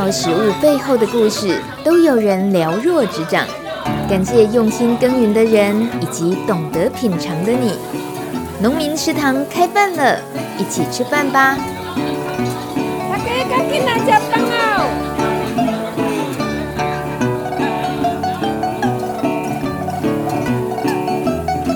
[0.00, 3.46] 道食物背后的故事，都有人了若指掌。
[4.08, 7.74] 感谢用心耕耘的人，以及懂得品尝的你。
[8.62, 10.18] 农民食堂开饭了，
[10.56, 11.54] 一起吃饭吧！
[13.10, 14.88] 大家赶紧来吃饭哦！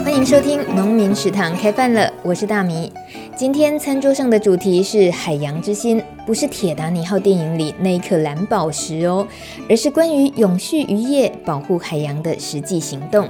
[0.02, 2.90] 欢迎收听农民食堂开饭了，我是大米。
[3.36, 9.26] 今天餐桌上的主题是海洋之心，不是《铁达尼号》电影里那一颗蓝宝石哦，
[9.68, 13.28] 而是关于永续渔业、保护海洋的实际行动。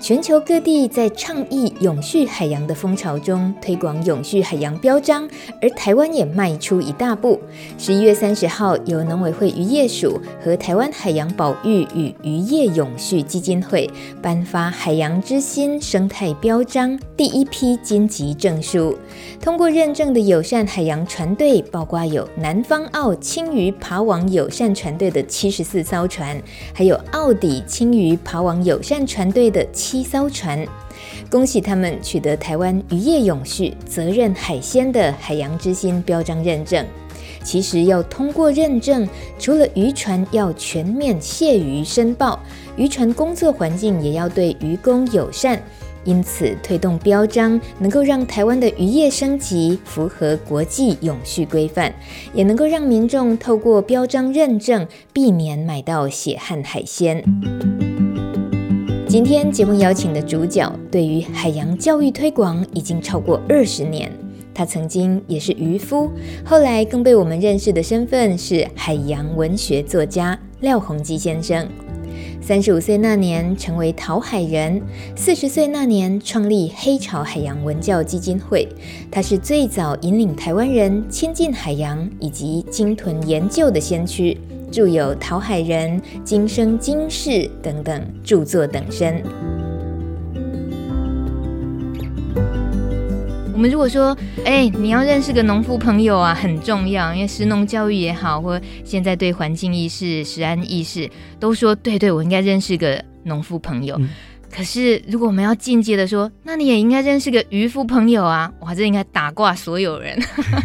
[0.00, 5.28] 全球各地在倡议永续海洋的风潮中，推广永续海洋标章，
[5.60, 7.40] 而台湾也迈出一大步。
[7.76, 13.90] 十一月三十号，由农委会渔业署和台湾海洋保育与渔业永续基金会
[14.22, 18.96] 颁发“海洋之心”生态标章第一批金级证书。
[19.40, 26.40] 通过认证的友善海洋船队，包括有南方澳青鱼爬网友善船队的七十四艘船，
[26.72, 30.66] 还有澳底青鱼爬网友善船队的七艘船。
[31.30, 36.84] 恭喜他们取得台湾渔业永续责任海鲜的海洋之心标章认证。
[37.44, 42.38] 其实要通过认证，除了渔船要全面卸鱼申报，
[42.76, 45.62] 渔船工作环境也要对渔工友善。
[46.08, 51.92] 因此，推动标章能够让台湾的渔业升级，符合国际永续规范，
[52.32, 57.22] 也能够让民众透过标章认证，避免买到血汗海鲜。
[59.06, 64.10] 今天节目邀请的主角，对于海洋教育推广已经超过二十年。
[64.54, 66.10] 他曾经也是渔夫，
[66.42, 71.68] 后来更被我们认识的身份是海洋文学作家廖鸿基先生。
[72.48, 74.80] 三十五岁那年成为陶海人，
[75.14, 78.66] 四十岁那年创立黑潮海洋文教基金会。
[79.10, 84.34] 他是最早引领台湾人亲近海洋以及鲸豚研究的先驱，
[84.72, 87.28] 著有《陶海人》《今生今世》
[87.60, 89.22] 等等著作等身。
[93.58, 101.10] 我们如果说，哎，你要认识个农夫朋友啊，很重要，因为食农教育也好，或现在对环境意识、食安意识，
[101.40, 103.96] 都说对对，我应该认识个农夫朋友。
[103.98, 104.10] 嗯、
[104.48, 110.16] 可是如果我们要进阶的说，那你也应该认识个渔夫朋友啊，哇，这应该打挂所有人。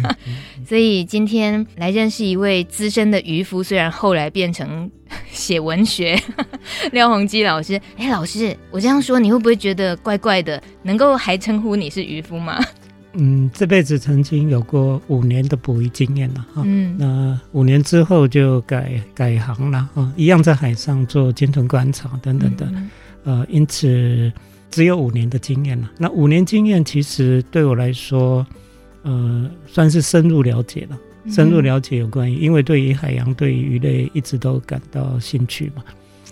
[0.64, 4.88] 所以今天来认识一位资深的渔夫，虽然后来变成
[5.32, 6.16] 写文学，
[6.92, 7.74] 廖鸿基老师。
[7.96, 10.62] 哎，老师，我这样说你会不会觉得怪怪的？
[10.84, 12.64] 能够还称呼你是渔夫吗？
[13.16, 16.62] 嗯，这辈子曾经有过五年的捕鱼经验了哈。
[16.64, 22.72] 嗯，那五年之后就改改行了啊，一样在海上做鲸豚观察等等的。
[23.22, 24.32] 呃，因此
[24.70, 25.90] 只有五年的经验了。
[25.96, 28.44] 那五年经验其实对我来说，
[29.02, 30.98] 呃，算是深入了解了。
[31.30, 35.84] 深入了解有关于，因为对于海洋、对于鱼类一直都感到兴趣嘛。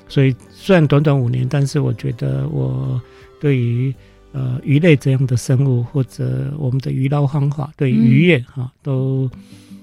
[0.08, 3.00] 所以虽然短短五年，但是我觉得我
[3.40, 3.94] 对于。
[4.32, 9.30] 呃，鱼类这样的生物，或者我们的鱼捞方法，对渔业哈、都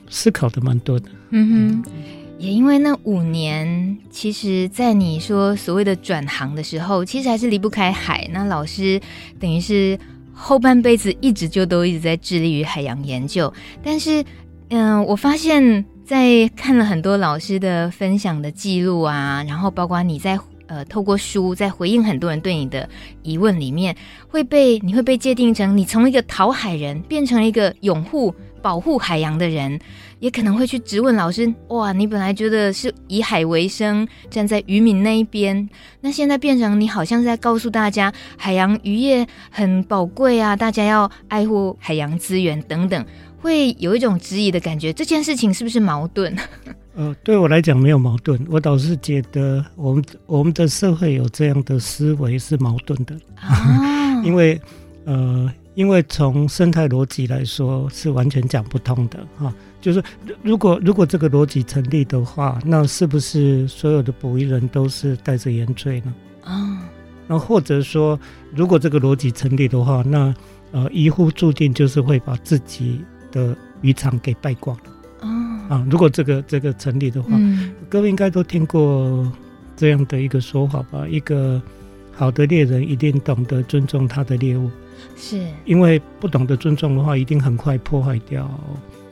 [0.09, 1.07] 思考的蛮多的。
[1.29, 1.91] 嗯哼，
[2.39, 8.27] 也因为那五年，其实，在你说所谓的转行的时候，其实还是离不开海。
[8.33, 8.99] 那老师
[9.39, 9.97] 等于是
[10.33, 13.53] 后半辈子一直就都一直在致力于海洋研究。
[13.83, 14.23] 但是，
[14.69, 20.39] 嗯、呃，我发现，在看了很多老师的分享的记录啊，然后包括你在。
[20.69, 22.87] 呃，透过书在回应很多人对你的
[23.23, 23.95] 疑问里面，
[24.27, 29.79] 会被你会被界定成你从一个讨海人变成了一个拥护保护海洋的人，
[30.19, 35.67] 也可能会去质问老师：哇，你本来觉得是以海为生，站在渔民那一边，
[36.01, 43.03] 那现在变成你好像是在告诉大家，海洋渔业很宝贵啊，大家要爱护海洋资源等等，
[43.41, 44.93] 会有一种质疑的感觉。
[44.93, 46.35] 这件事情是不是矛盾？
[46.99, 54.59] 呃，对我来讲没有矛盾，我倒是觉得我们我们的社会有这样的思维是矛盾的，啊、 因为
[55.05, 60.03] 呃，因为从生态逻辑来说是完全讲不通的哈，就是
[60.43, 66.13] 如果如果这个逻辑成立的话，那是不是所有的捕鱼人都是带着原罪呢？
[66.43, 66.83] 啊，
[67.27, 68.19] 那或者说，
[68.53, 70.35] 如果这个逻辑成立的话，那
[70.73, 72.99] 呃，渔夫注定就是会把自己
[73.31, 74.83] 的渔场给败光了。
[75.69, 79.31] 啊，如果这个这个成立的话，嗯、各位应该都听过
[79.77, 81.07] 这样的一个说法吧？
[81.07, 81.61] 一个
[82.11, 84.71] 好的猎人一定懂得尊重他的猎物，
[85.15, 88.59] 是因为不懂得尊重的话，一定很快破坏掉啊、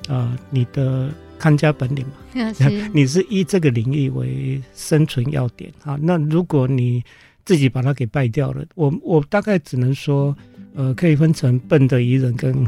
[0.09, 2.51] 呃、你的看家本领嘛。
[2.57, 5.95] 是 你是以这个领域为生存要点啊。
[6.01, 7.03] 那如果你
[7.45, 10.35] 自己把它给败掉了，我我大概只能说，
[10.73, 12.67] 呃，可以分成笨的彝人跟。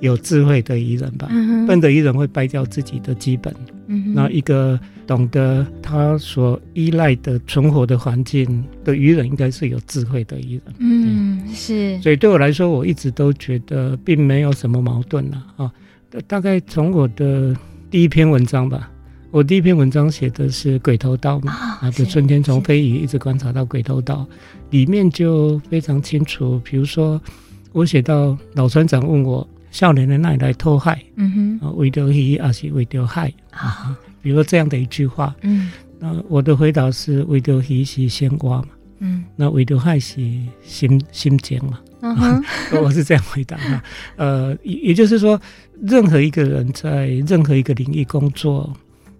[0.00, 1.28] 有智慧的渔人吧。
[1.30, 3.54] 嗯、笨的渔人会败掉自己的基本。
[3.86, 10.74] 嗯，那一个懂得他所依赖的存活的环境的渔人，应该是有智慧的渔人。
[10.78, 12.00] 嗯，是。
[12.00, 15.72] 所以对我来说，我一直都觉得并没有什么矛盾了啊。
[16.26, 17.54] 大概从我的
[17.90, 18.90] 第一篇文章吧。
[19.30, 24.24] 我第一篇文章写的是鬼头刀嘛，啊，就春天从飞鱼一直观察到鬼头刀，
[24.70, 26.60] 里面就非常清楚。
[26.62, 27.20] 比如说，
[27.72, 33.98] 我写到老船长问我少年的那来偷害，嗯哼，啊，为着鱼还是为着海啊？
[34.22, 38.68] 比如这样的一句话，嗯，那我的回答是为着鱼是鲜蛙嘛，
[39.00, 40.22] 嗯，那为着海是
[40.62, 42.44] 心心间嘛，嗯哼，
[42.84, 43.82] 我是这样回答的。
[44.14, 45.40] 呃，也也就是说，
[45.82, 48.72] 任何一个人在任何一个领域工作。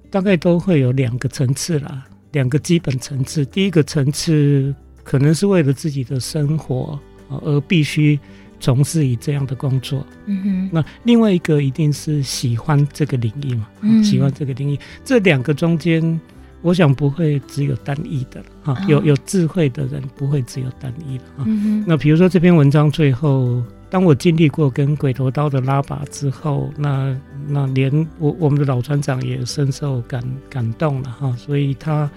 [0.09, 3.45] 大概都会有两个层次啦，两个基本层次。
[3.47, 4.73] 第一个层次
[5.03, 6.97] 可能是为了自己的生活
[7.43, 8.17] 而必须
[8.65, 10.07] 从事于这样的工作。
[10.25, 10.71] 嗯哼。
[10.73, 13.69] 那另外一个一定是喜欢这个领域嘛？
[13.83, 14.03] 嗯。
[14.03, 16.21] 喜欢这个领域，这两个中间，
[16.63, 18.75] 我想不会只有单一的哈。
[18.89, 21.45] 有有智慧的人不会只有单一的哈。
[21.47, 21.85] 嗯哼。
[21.87, 23.63] 那比如说这篇文章最后。
[23.91, 27.17] 当我经历过跟鬼头刀的拉拔之后，那
[27.47, 30.21] 那连我我们的老船长也深受感
[30.51, 32.11] 感动了哈，所以他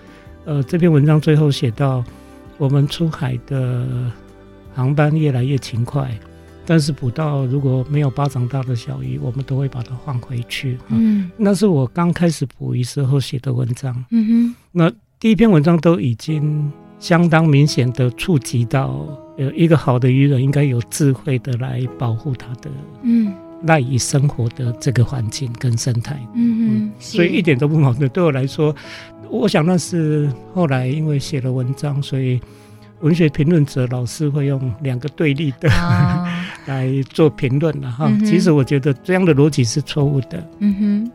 [0.45, 2.03] 呃这篇文章最后写到，
[2.57, 3.85] 我们出海的
[4.73, 6.09] 航班越来越勤快，
[6.67, 10.77] 但是捕到如果没有巴掌大的小鱼，我们都会把它放回去。
[10.89, 14.05] 嗯，那是我刚开始捕鱼时候写的文章。
[14.11, 16.69] 嗯哼，那第一篇文章都已经
[16.99, 19.07] 相当明显的触及到。
[19.39, 22.71] 呃一个好的渔人应该有智慧的来保护他的，
[23.03, 23.31] 嗯，
[23.67, 28.09] 赖以生活的这个环境跟生态，嗯嗯，所以一点都不矛盾。
[28.09, 28.75] 对我来说，
[29.29, 32.41] 我想那是后来因为写了文章，所以
[33.01, 36.27] 文学评论者老师会用两个对立的、哦、
[36.65, 38.11] 来做评论了哈。
[38.25, 40.49] 其实我觉得这样的逻辑是错误的。
[40.59, 41.11] 嗯哼，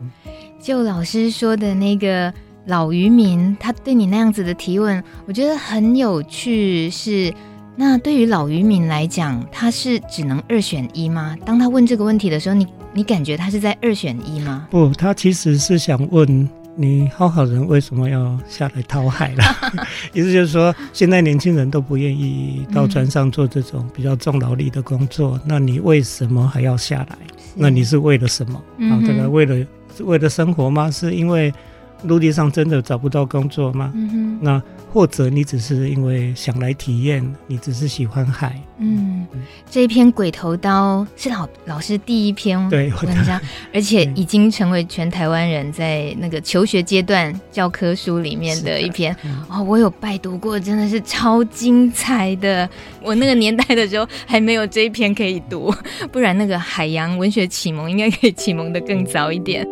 [0.60, 2.32] 就老师说的那个
[2.66, 7.32] 老渔民，他对你那样子的提问，我觉得很有趣，是。
[7.74, 11.34] 那对于老渔民来讲，他是只能二选一吗？
[11.42, 14.68] 当他问这个问题的时候，你你感觉他是在二选一吗？
[14.70, 19.44] 不，他其实是想问你，好好人为什么要下来讨海了？
[20.12, 27.18] 意思就是说，现在年轻人都不愿意到船上做这种比较重劳力的工作，嗯、那你为什么还要下来？
[27.54, 28.58] 那你是为了什么？
[28.90, 29.66] 啊，这个为了
[29.96, 30.90] 是为了生活吗？
[30.90, 31.52] 是因为？
[32.04, 33.92] 陆地上真的找不到工作吗？
[33.94, 34.62] 嗯哼，那
[34.92, 38.60] 或者你只是因为想来体验，你只是喜欢海。
[38.78, 39.26] 嗯，
[39.70, 43.40] 这一篇《鬼头刀》是老老师第一篇文章，
[43.72, 49.16] 而且已经成为全台湾人在那个求学阶段教科书里面的一篇。
[49.48, 52.68] 哦，我有拜读过，真的是超精彩的。
[53.02, 55.72] 我那个年代的时候还没有这一篇可以读，
[56.10, 59.66] 不然那个海洋文学启蒙应该可以启蒙的更早一点。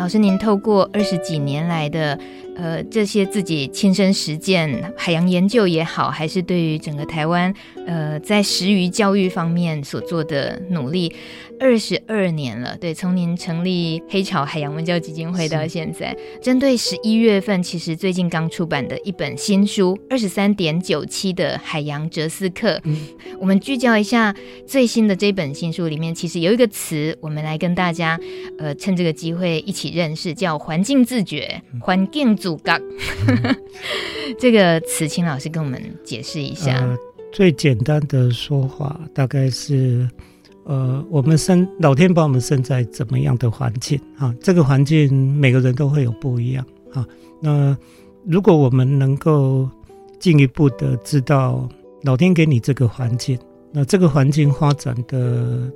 [0.00, 2.18] 老师，您透过二十几年来的，
[2.56, 7.52] 呃，这些自己亲身实践海洋研究也好，还是对于整个台湾，
[7.86, 11.12] 呃，在食鱼教育方面所做的努力。
[11.62, 22.96] 二十二年了，对，从您成立黑潮海洋文教基金会到现在，针对十一月份，其实最近刚出版的一本新书，二十三点九七的海洋哲思课，嗯，
[23.38, 24.34] 我们聚焦一下
[24.66, 28.18] 最新的这本新书里面，其实有一个词，我们来跟大家，
[28.58, 32.80] 呃，趁这个机会一起认识，叫环境自觉，环境自觉，
[33.26, 33.56] 嗯、
[34.38, 36.74] 这个词，请老师跟我们解释一下。
[36.78, 36.96] 呃、
[37.32, 40.08] 最简单的说法，大概是。
[40.64, 44.32] 呃，我们生老天把我们生在怎么样的环境啊？
[44.40, 47.04] 这个环境每个人都会有不一样啊。
[47.40, 47.76] 那
[48.24, 49.68] 如果我们能够
[50.20, 51.68] 进一步的知道
[52.02, 53.36] 老天给你这个环境，
[53.72, 55.72] 那这个环境发展的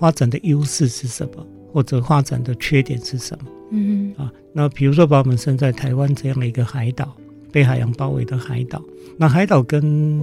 [0.00, 3.50] 发展的优势是什么，或者发展的缺点是什么？
[3.70, 7.16] 嗯啊，那比如说把我们生在台湾这样的一个海岛，
[7.50, 8.82] 被海洋包围的海岛，
[9.16, 10.20] 那海岛跟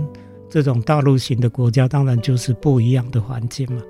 [0.50, 3.82] 这种大陆型的国家当然就是不一样的环境嘛。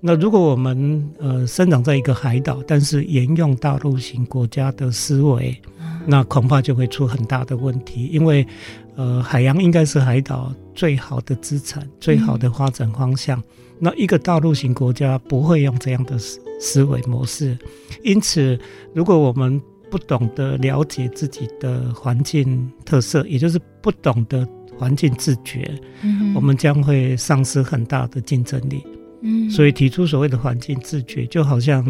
[0.00, 5.60] 那如果我们呃生长在一个海岛，但是沿用大陆型国家的思维，
[6.06, 8.06] 那恐怕就会出很大的问题。
[8.12, 8.46] 因为
[8.94, 13.42] 呃海洋应该是海岛最好的资产、最好的发展方向。
[13.80, 17.56] 那一个大陆型国家不会用这样的思思维模式。
[18.02, 18.58] 因此，
[18.94, 25.70] 如果我们不懂得了解自己的环境特色，也就是不懂得环境自觉，
[26.02, 28.82] 嗯我们将会丧失很大的竞争力。
[29.22, 31.84] 嗯，所以提出所谓的环境自觉，就好像，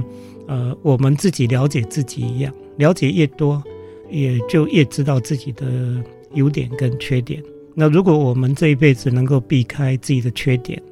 [0.47, 3.63] 呃，我们自己了解自己一样，了解越多，
[4.11, 6.03] 也就越知道自己的
[6.33, 7.43] 优点跟缺点。
[7.75, 10.83] 那如果我们这一辈子能够避开自己的缺点，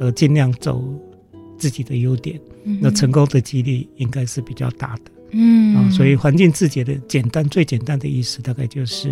[0.00, 0.82] 呃，尽量走
[1.58, 5.02] 自己的优点，嗯、那成功的几率应该是比较大的。
[5.32, 9.10] 嗯啊，所以环境自觉的简单最简单的意思，大概就是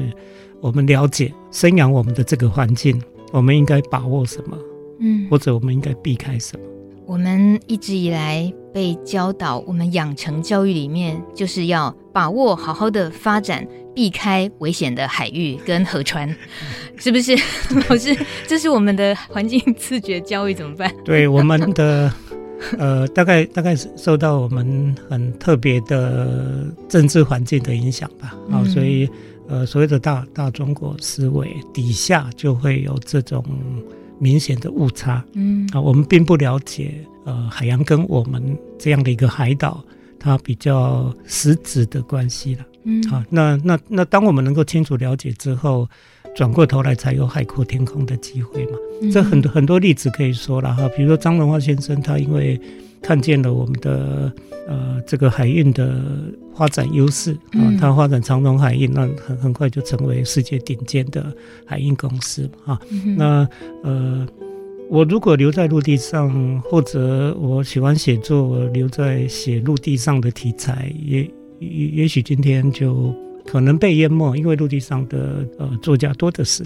[0.60, 3.00] 我们了解生养我们的这个环境，
[3.32, 4.56] 我们应该把握什么，
[5.00, 6.64] 嗯，或者我们应该避开什么。
[7.06, 16.28] 我们一直以来被教导，我们养成教育里面就是要把握好好的发展，避开危险的海域跟河川，
[16.98, 17.34] 是不是？
[17.88, 20.92] 老师，这是我们的环境自觉教育怎么办？
[21.04, 22.12] 对，我们的
[22.78, 28.34] 呃，大概大概是受到我们很特别的政治环境的影响吧。
[28.50, 29.08] 啊、嗯，所以
[29.48, 33.44] 呃，所谓的大大中国思维底下就会有这种。
[34.20, 36.94] 明显的误差，嗯啊，我们并不了解，
[37.26, 39.84] 呃，海洋跟我们这样的一个海岛，
[40.20, 45.88] 它比较实质的关系了，嗯，好，那那那当我们能够清楚了解之后，
[46.34, 52.60] 转过头来才有海阔天空的机会嘛，嗯、这很多很多例子可以说了哈，比如说张荣华先生，他因为
[53.00, 54.32] 看见了我们的
[54.66, 56.02] 呃这个海运的
[56.56, 62.80] 发展优势啊，他发展长荣海运，那很很快就成为世界顶尖的海运公司嘛啊。
[63.16, 63.48] 那
[63.82, 64.26] 呃，
[64.90, 73.14] 我如果留在陆地上，或者我喜欢写作，我留在写陆地上的题材，也也也许今天就。
[73.46, 76.64] 可能被淹没，因为陆地上的呃作家多的是，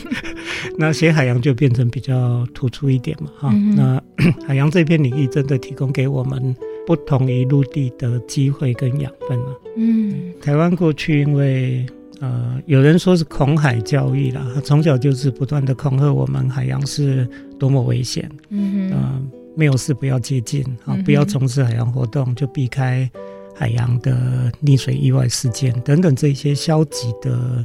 [0.76, 3.50] 那写海洋就变成比较突出一点嘛哈。
[3.50, 4.02] 嗯、那
[4.46, 6.54] 海洋这片领域真的提供给我们
[6.86, 9.60] 不同于陆地的机会跟养分了。
[9.78, 11.86] 嗯，台湾过去因为
[12.20, 17.26] 呃有人说是恐海教育啦，从小就是不断的恐吓我们海洋是
[17.58, 18.30] 多么危险。
[18.50, 19.22] 嗯嗯，呃
[19.56, 23.10] 没有事不要接近啊，不要从事海洋活动，就避开。
[23.54, 27.64] 海洋的溺水意外事件等等，这些消极的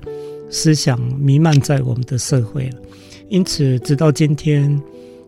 [0.50, 2.76] 思想弥漫在我们的社会了。
[3.30, 4.82] 因此，直到今天，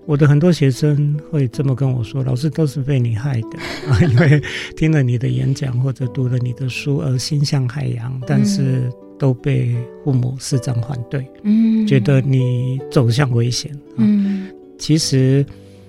[0.05, 3.47] 我的很多学生会这么跟我说：“老师都是被你害的
[3.91, 3.99] 啊！
[4.07, 4.41] 因为
[4.75, 13.71] 听了你的演讲或者读了你的书而心向海洋，但是都被父母师长反对，嗯，觉得你走向危险。
[13.97, 14.47] 嗯，
[14.77, 15.45] 其实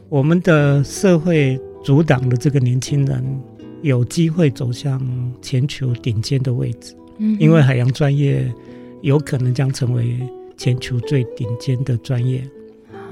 [0.08, 3.24] 我们的社会阻挡了这个年轻人。”
[3.82, 5.00] 有机会走向
[5.40, 8.52] 全球顶尖的位置，嗯，因为海洋专业
[9.02, 10.18] 有可能将成为
[10.56, 12.42] 全球最顶尖的专业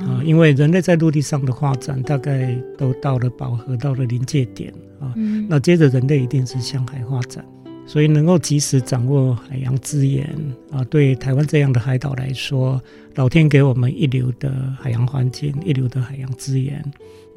[0.00, 0.22] 啊！
[0.25, 5.14] 因为人类在陆地上的发展大概都到了饱和，到了临界点啊，
[5.48, 7.44] 那接着人类一定是向海发展，
[7.87, 10.28] 所以能够及时掌握海洋资源
[10.70, 12.80] 啊，对台湾这样的海岛来说，
[13.14, 16.84] 老天给我们一流的海洋环境，一流的海洋资源。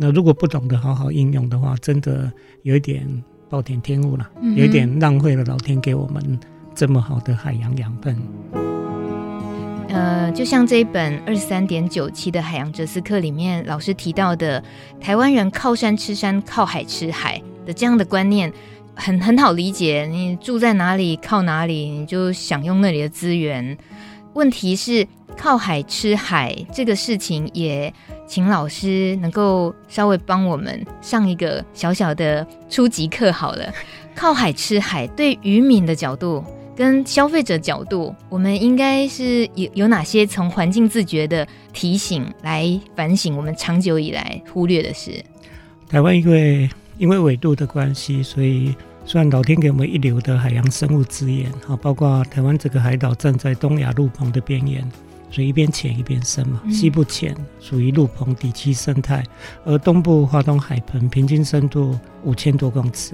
[0.01, 2.31] 那如果不懂得好好应用的话，真的
[2.63, 3.07] 有一点
[3.47, 6.39] 暴殄天物了，有一点浪费了老天给我们
[6.73, 8.17] 这么好的海洋养分。
[9.89, 14.63] 呃，就像这一本二十三点九期的海洋哲思课里面，老师提到的，
[14.99, 18.51] 台湾人靠山吃山，靠海吃海的这样的观念，
[18.95, 20.07] 很很好理解。
[20.09, 23.77] 你住在哪里，靠哪里，你就享用那里的资源。
[24.33, 25.05] 问题是
[25.37, 27.93] 靠海吃海这个事情也。
[28.27, 33.69] 请老师能够稍微帮我们上一个小小的初级课好了。
[34.15, 36.41] 靠海吃海，对渔民的角度
[36.73, 45.21] 跟消费者角度，我们应该是有有哪些从环境自觉的提醒来反省我们长久以来忽略的事？
[45.89, 48.73] 台湾因为因为纬度的关系，所以
[49.05, 54.89] 虽然老天给我们一流的海洋生物资源，好，包括台湾这个海岛站在东亚陆棚的边缘。
[55.31, 59.23] 所以一边浅一边深嘛，西部浅属于陆棚底栖生态，
[59.63, 63.13] 而东部华东海盆平均深度五千多公尺，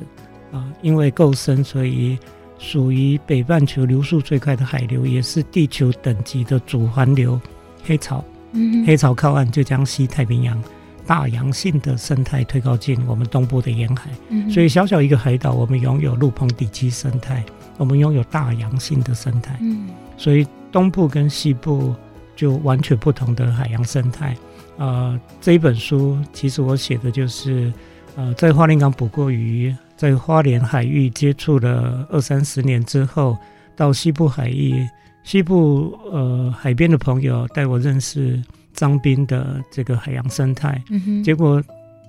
[0.51, 2.17] 啊，因为够深，所以
[2.57, 7.39] 属于北半球流速最快的海流，也是地球等级的主环流。
[7.85, 10.61] 黑潮，嗯黑潮靠岸就将西太平洋
[11.05, 17.45] 大洋性的生态推高进我们东部的沿海，嗯所以小小一个海岛，我们拥有陆棚底栖生态，
[17.77, 21.93] 我们拥有大洋性的生态，嗯所以东部跟西部。
[22.37, 24.37] 就完全不同的海洋生态，
[24.77, 27.73] 呃，这一本书其实我写的就是，
[28.15, 33.35] 呃，在花莲港捕过鱼，在花莲海域接触了二三十年之后，
[33.75, 34.87] 到西部海域，
[35.23, 38.39] 西部呃海边的朋友带我认识
[38.71, 41.59] 张滨的这个海洋生态，嗯，结果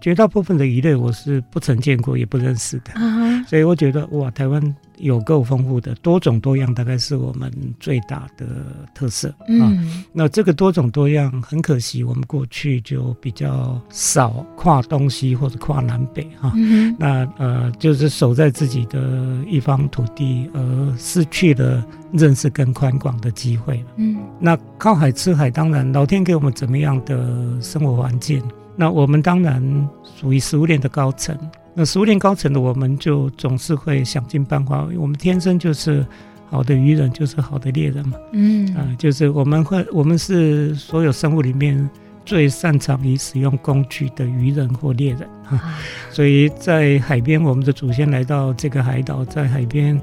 [0.02, 4.62] 绝大部分的鱼类我是不曾见过也不认识的，啊，所以我觉得哇，台湾。
[4.98, 8.46] 有够丰富的多种多样，大概是我们最大的
[8.94, 9.44] 特色啊。
[9.48, 16.52] 嗯，那这个多种多样，很可惜，我们过去就比较少跨东西或者跨南北哈。
[16.56, 23.84] 嗯，那呃，就是守在自己的一方土地，而失去了认识更宽广的机会。
[23.96, 28.42] 嗯，那靠海吃海，当然老天给我们怎么样的生活环境，
[28.76, 29.88] 那我们当然
[30.20, 31.36] 属于食物链的高层。
[31.78, 36.04] 那食物链高层的我们就总是会想尽办法，我们天生就是
[36.50, 38.16] 好的渔人，就是好的猎人嘛。
[38.32, 41.88] 嗯啊、呃，就是我们会，我们是所有生物里面
[42.26, 45.78] 最擅长于使用工具的渔人或猎人啊。
[46.10, 50.00] 所以在海边，我们的祖先来到这个海岛，在海边。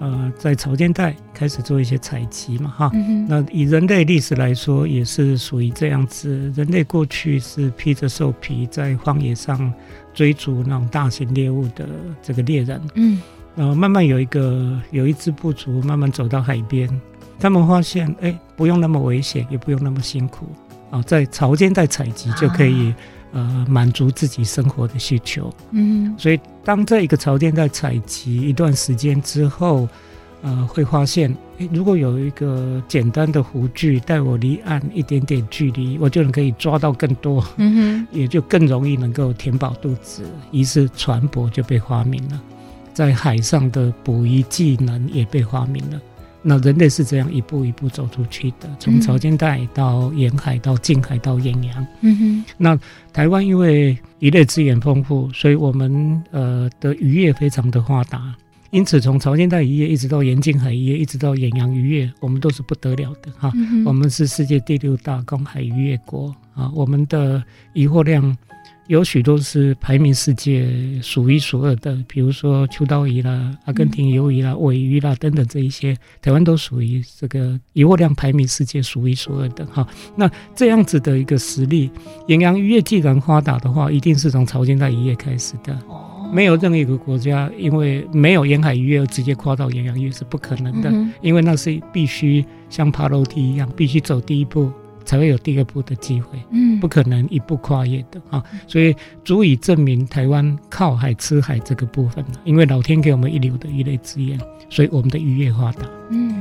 [0.00, 6.52] 呃，在潮间带开始做一些采集嘛，哈、嗯，那以人类历史来说，也是属于这样子。
[6.56, 9.72] 人类过去是披着兽皮在荒野上
[10.14, 11.86] 追逐那种大型猎物的
[12.22, 13.20] 这个猎人，嗯，
[13.54, 16.88] 然后慢慢有一个有一支部族慢慢走到海边，
[17.38, 20.46] 他们发现，哎、欸，不用那么危险，也不用那么辛苦，
[20.90, 22.94] 啊，在潮间带采集就可以。
[23.36, 25.52] 呃，满足自己生活的需求。
[25.72, 29.88] 嗯，所以当这一个潮间带采集一段时间之后，
[30.44, 40.22] 呃，会发现，诶，如果有一个简单的湖具带我离岸一点点距离，我就能可以抓到更多，嗯哼， 也就更容易能够填饱肚子。
[40.52, 42.38] 于是船舶就被发明了，
[42.92, 45.98] 在海上的捕鱼技能也被发明了。
[46.46, 51.86] 那人类是这样一步一步走出去的，从潮间带到沿海到近海到远洋。
[52.02, 52.44] 嗯哼。
[52.58, 52.78] 那
[53.14, 58.34] 台湾因为鱼类资源丰富，所以我们呃的渔业非常的发达，
[58.74, 63.52] 因此从朝鲜带渔业一直到盐津海渔业，一直到远洋渔业，我们都是不得了的哈。
[63.86, 67.40] 我们是世界第六大公海渔业国啊，我们的
[67.74, 68.36] 渔获量。
[68.86, 79.88] 有许多是排名世界数一数二的，比如说秋刀鱼啦、阿根廷鱿鱼啦、尾鱼啦等等这一些，台湾都属于这个渔获量排名世界数一数二的哈。
[80.16, 81.90] 那这样子的一个实力，
[82.26, 85.78] 远洋渔业既然发达的话，一定是从朝鲜带渔业开始的。
[86.32, 94.70] 没有任何一个国家因为没有沿海渔业而直接跨到远洋渔业是不可能的，因为那是必须像爬楼梯一样，必须走第一步。
[95.06, 105.82] 才会有第二步的机会，嗯，不可能一步跨越的啊，所以足以证明台湾靠海吃海这个部分，因为老天给我们一流的鱼类资源，所以我们的渔业发达。
[106.08, 106.36] 嗯，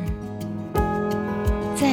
[1.76, 1.90] 在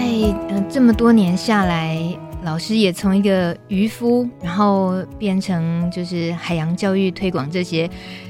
[0.48, 1.98] 呃这么多年下来，
[2.42, 7.88] 老师也从一个渔夫，然后变成就是海洋教育推广这些，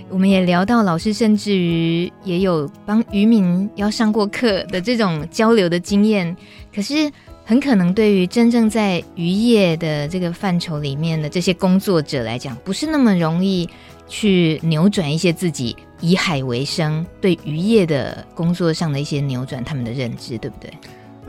[0.08, 6.36] 我们也聊到老师甚至于也有帮渔民要上过课的这种交流的经验，
[6.74, 7.10] 可是。
[7.42, 13.68] 很可能对于真正在渔业的这个范畴里面的这些工作者来讲，不是那么容易
[14.06, 20.72] 去扭转一些自己以海为生对渔业的工作上的一些扭转他们的认知，对不对？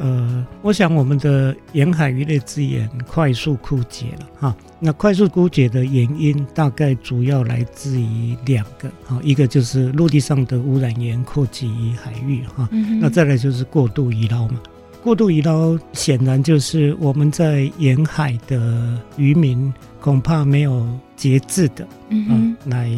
[0.01, 4.55] 呃，我想我们的沿海鱼类资源快速枯竭了哈。
[4.79, 12.67] 那快速枯竭的原因大概主要来自于两个哈，一个就是陆地上的污染源扩及于海域哈，
[12.99, 14.59] 那再来就是过度渔捞嘛。
[15.03, 22.33] 过度渔捞显然就是我们在沿海的渔民恐怕没有节制的啊
[22.65, 22.89] 来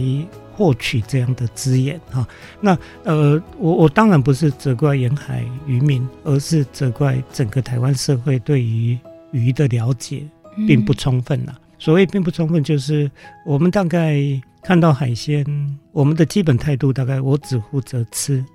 [0.56, 2.28] 获取这样的资源哈。
[2.62, 8.98] 那呃，我我当然不是责怪沿海渔民，而是责怪整个台湾社会对于
[9.32, 10.24] 鱼的了解
[10.68, 11.60] 并不充分了。
[11.80, 13.12] 所谓并不充分，就是
[13.46, 14.18] 我们大概
[14.62, 15.46] 看到海鲜，
[15.92, 18.46] 我们的基本态度大概我只负责吃，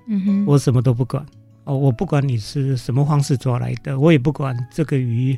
[0.47, 1.23] 我什么都不管。
[1.65, 5.37] 哦，我不管你是什么方式抓来的，我也不管这个鱼，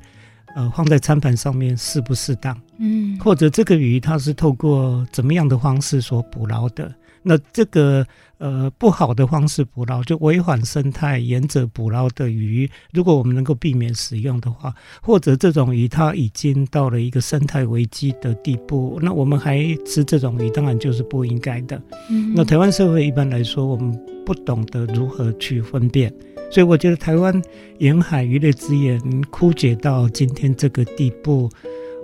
[0.56, 6.94] 呃，放在餐盘上面适不适当，嗯，或者这个鱼它是透过怎么样的方式所捕捞的。
[7.24, 8.04] 那这个
[8.40, 14.74] 呃不好的方式捕捞，就违反生态原则捕捞的鱼，如果我们能够避免使用的话，
[15.04, 21.80] 或者这种鱼它已经到了一个生态危机的地步，那我们还吃这种鱼，当然就是不应该的。
[22.10, 26.12] 嗯，那台湾社会一般来说，我们不懂得如何去分辨，
[26.52, 27.42] 所以我觉得台湾
[27.80, 31.50] 沿海鱼类资源枯竭到今天这个地步。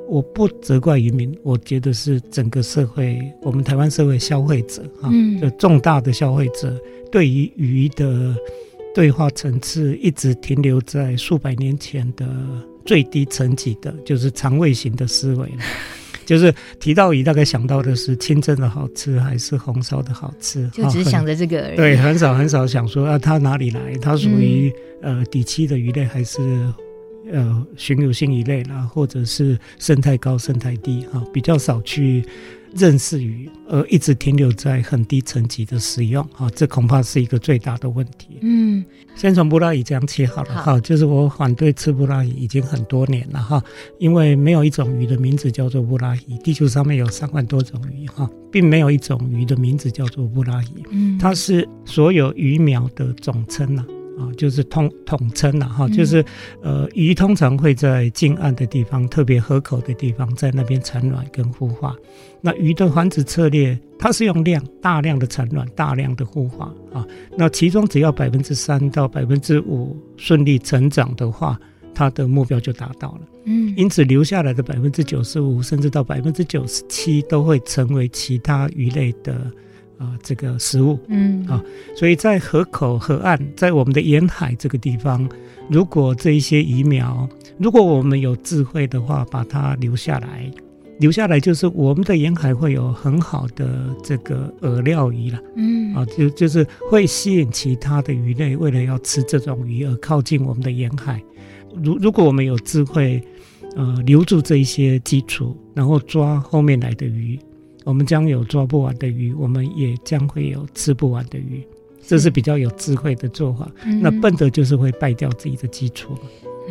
[0.10, 6.80] 我不责怪渔民，我觉得是整个社会，我们台湾社会消费者哈，就重大的消费者
[7.12, 8.34] 对于鱼的
[8.96, 12.26] 对话层次一直停留在数百年前的
[12.86, 15.58] 最低层级的，就是肠胃型的思维了。
[16.28, 21.76] 就是提到鱼，大概想到的是清蒸的好吃还是红烧的好吃，就只想着这个而已。
[21.76, 23.80] 对，很少很少想说啊，它哪里来？
[24.00, 26.40] 它属于呃底栖的鱼类还是？
[27.30, 32.24] 呃，巡游性鱼类啦，或者是生态高、生态低，啊，比较少去
[32.76, 38.38] 认识鱼，而一直停留在很低层级的使用，哈，这恐怕是一个最大的问题。
[38.42, 38.84] 嗯，
[39.16, 43.64] 先从布拉鱼这样切好了，哈好，就是我反对吃布拉鱼已经很多年了，哈，
[44.00, 53.84] 因为没有一种鱼的名字叫做布拉鱼，地球上面有三万多种鱼，哈，并没有一种鱼的名字叫做布拉鱼，嗯，它是所有鱼苗的总称呐。
[53.84, 53.97] 啊，
[54.38, 56.24] 就是统统称了哈，就是
[56.62, 61.96] 呃鱼通常会在近岸的地方，特别河口的地方，在那边产卵跟孵化。
[62.42, 67.06] 那鱼的繁殖策略，它是用量大量的产卵，大量的孵化啊。
[67.36, 71.60] 那其中只要百分之三到百分之五顺利成长的话，
[71.94, 73.22] 它的目标就达到了。
[73.46, 79.52] 嗯，因此留下来的百分之九十五，甚至到百分之九十七，都会成为其他鱼类的
[79.98, 81.00] 啊、呃、这个食物。
[81.08, 81.64] 嗯啊，
[81.96, 85.28] 所以在河口、河岸，在我们的沿海这个地方，
[85.70, 90.52] 如果这一些鱼苗，如果我们有智慧的话，把它留下来。
[91.00, 101.22] 留下来就是我们的沿海会有很好的这个饵料鱼了，嗯，啊，就就是会吸引其他的鱼类，为了要吃这种鱼而靠近我们的沿海。
[101.84, 103.22] 如如果我们有智慧，
[103.76, 107.40] 呃，留住这一些基础，然后抓后面来的鱼，
[107.88, 111.66] 我们将有抓不完的鱼，我们也将会有吃不完的鱼，
[112.06, 113.72] 这是比较有智慧的做法。
[113.86, 116.14] 嗯、那笨的就是会败掉自己的基础。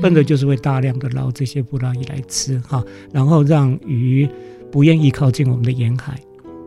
[0.02, 4.28] 笨的就是会大量的捞这些布拉鱼来吃哈，然后让鱼
[4.70, 6.20] 不愿意靠近我们的沿海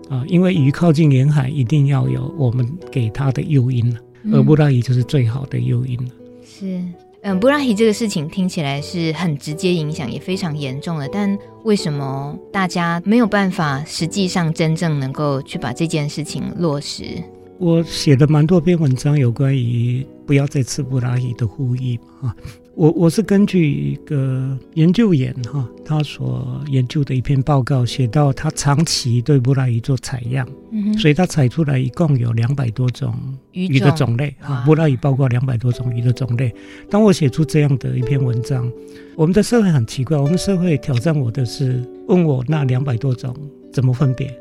[0.09, 3.99] 啊，因为鱼靠近沿海一定要有我们给它的诱因了，
[4.33, 6.11] 而布拉鱼就是最好的诱因了。
[6.43, 6.81] 是，
[7.21, 17.21] 嗯，布拉伊这个事情听起来是很直接影响，也非常严重的，但为什么大家没有办法实际上真正能够去把这件事情落实？
[17.57, 22.33] 我写了蛮多篇文章有关于不要再吃布拉伊的呼吁啊。
[22.75, 33.13] 我我是根据一个研究员哈，他所研究的一篇报告写到，他长期对布拉鱼做采样，嗯，所以他采出来一共有两百多种
[33.51, 36.53] 鱼的种类哈，布拉鱼包括两百多种鱼的种类。
[36.89, 38.71] 当我写出这样的一篇文章，
[39.15, 43.35] 我们的社会很奇怪，我们社会挑战我的是问我那两百多种
[43.73, 44.33] 怎么分别。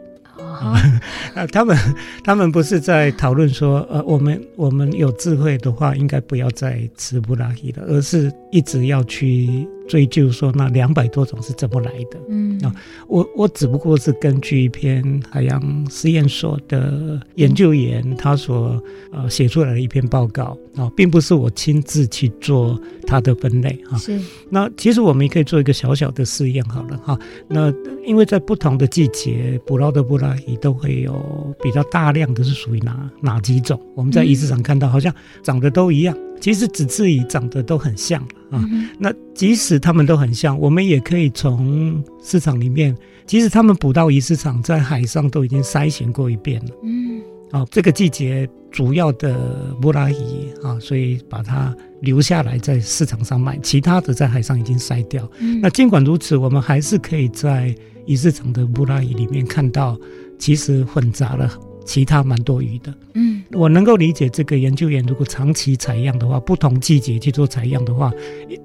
[1.34, 1.76] 啊，他们
[2.24, 12.20] 他们不是在讨论说，呃，我们我们有智慧的话，应该不要再吃布拉鱼了，而是一直要去追究说那两百多种是怎么来的。
[12.28, 12.74] 嗯，啊，
[13.06, 23.96] 我我只不过是根据一篇海洋实验所的研究员他所呃写出来的一篇报告啊，并不是我亲自去做它的分类啊。
[23.96, 24.20] 是，
[24.50, 27.18] 那其实我们也可以做一个小小的试验好了哈。
[27.48, 27.72] 那
[28.04, 30.58] 因为在不同的季节捕捞的布拉鱼。
[30.60, 33.80] 都会有比较大量的是属于哪哪几种？
[33.94, 36.12] 我们在鱼市上看到，好像长得都一样。
[36.40, 38.64] 其实只至于长得都很像啊。
[38.98, 42.96] 那即使他们都很像，我们也可以从市场里面，
[43.26, 46.70] 即使他们捕到鱼市场，在海上都已经筛选过一遍了。
[46.82, 47.20] 嗯，
[47.50, 50.14] 啊，这个季节主要的布拉鱼
[50.62, 55.28] 啊，所以把它留下来在市场上卖，其他的在海上已经筛掉。
[55.60, 57.74] 那尽管如此，我们还是可以在
[58.06, 59.98] 鱼市场的布拉鱼里面看到。
[60.40, 61.52] 其实混杂了
[61.88, 68.12] 其他蛮多余的，嗯，我能够理解这个研究员如果长期采样的话，不同季节去做采样的话，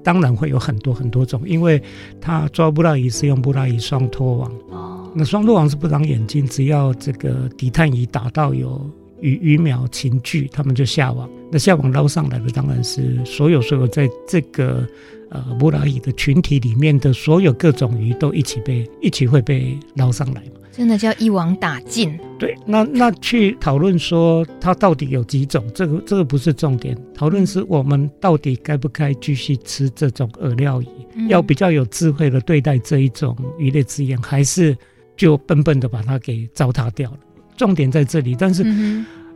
[0.02, 1.82] 当然会有很多很多种，因为
[2.20, 8.78] 他抓布拉鱼是用布拉鱼双拖网，哦，那双拖网是不长眼睛，只要这个底探仪打到有
[9.24, 14.86] 鱼鱼苗群聚，他们就下网，那下网捞上来的当然是所有所有在这个
[15.30, 20.60] 呃布拉鱼的群体里面的所有各种鱼都一起被一起会被捞上来嘛。
[20.72, 22.18] 真的叫一网打尽。
[22.38, 34.76] 对，那那去讨论说它到底有几种，这个这个不是重点，讨论是我们到底该不该继续吃这种饵料鱼，嗯、要比较有智慧的对待这一种鱼类资源，还是
[35.16, 37.18] 就笨笨的把它给糟蹋掉了？
[37.56, 38.34] 重点在这里。
[38.36, 38.64] 但是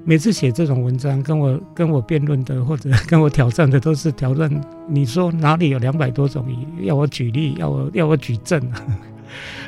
[0.05, 4.51] 每次写这种文章，跟我跟我辩论的或者 跟我挑战的，都是挑战
[4.87, 8.61] 你说哪里有两百多种鱼，要我举例，要我要我举证。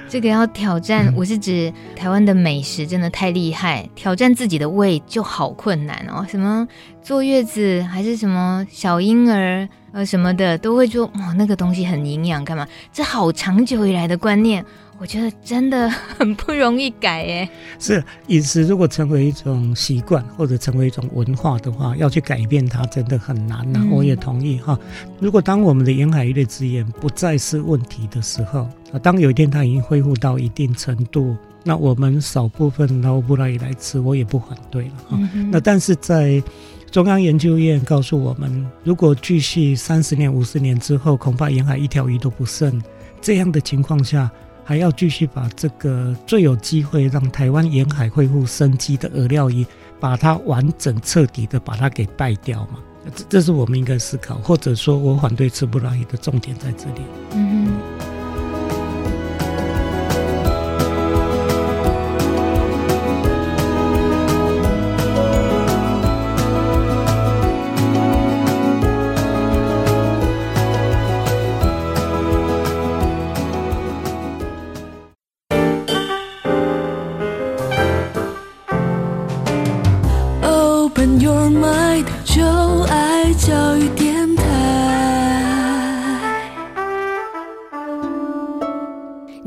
[0.09, 6.27] 这个要挑战， 我是指台湾的美食真的太厉害，挑战自己的胃就好困难哦。
[6.29, 6.67] 什么
[7.03, 12.67] 坐月子还是什么小婴儿呃什么的，都会说哇那个东西很营养，干嘛？
[12.93, 14.65] 这好长久以来的观念。
[15.01, 17.49] 我觉得真的很不容易改耶。
[17.79, 23.83] 是饮食如果成为一种习惯或者成为一种文化的话，要去改变它真的很难呐、啊。
[23.83, 24.79] 嗯、我也同意哈。
[25.19, 31.35] 如果当我们的沿海鱼类资源不再是问题的时候，啊，当有一天它已经恢复到一定程度，
[31.65, 35.19] 那我们少部分捞布拉鱼来吃，我也不反对了哈。
[35.33, 36.43] 嗯、那但是在
[36.91, 42.83] 中央研究院告诉我们，如果继续三十年、五十年之后，恐怕沿海一条鱼都不剩。
[43.23, 44.31] 这样的情况下。
[44.65, 49.67] 还要继续把这个最有机会让台湾沿海恢复生机的饵料鱼，
[49.99, 52.79] 把它完整彻底的把它给败掉嘛？
[53.15, 57.01] 这这是我们应该思考，或者说我反对吃不拉鱼的重点在这里。
[57.35, 57.73] 嗯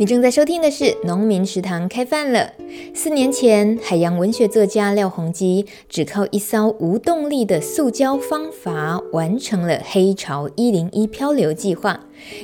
[0.04, 2.52] 你正在收听的是《农民食堂》开饭了。
[2.94, 11.98] 四年前，海洋文学作家廖鸿基只靠一艘无动力的塑胶方筏，完成了黑潮一零一漂流计划。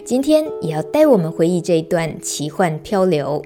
[0.05, 3.43] 今天也要带我们回忆这一段奇幻漂流。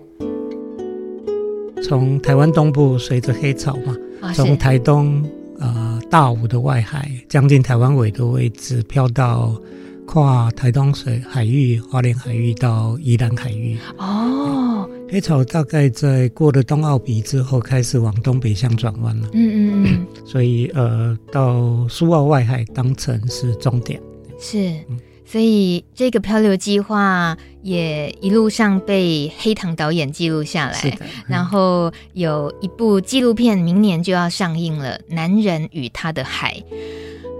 [1.83, 3.97] 从台湾东部随着黑潮嘛，
[4.35, 5.23] 从、哦、台东
[5.57, 9.59] 呃大武的外海，将近台湾尾的位置，漂到。
[10.05, 19.27] 跨台东水海域、花莲海域到宜兰海域哦，黑潮大概在过了东澳鼻之后，开始往东北向转弯了。
[19.33, 23.99] 嗯嗯嗯，所以呃，到苏澳外海当成是终点。
[24.39, 30.73] 是，嗯、所以这个漂流计划也一路上被黑糖导演记录下来。
[30.73, 30.97] 是的。
[31.01, 36.61] 嗯、然后有一部纪录片明年就要上映了，《男人与他的海》。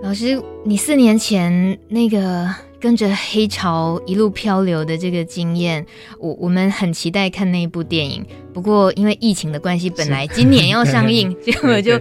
[0.04, 5.84] 老师，你四年前那个跟着黑潮一路漂流的这个经验，
[6.20, 8.22] 我我们很期待看那一部电影。
[8.54, 11.98] 不过因为疫情的关系，本来今年要上映，结 果 就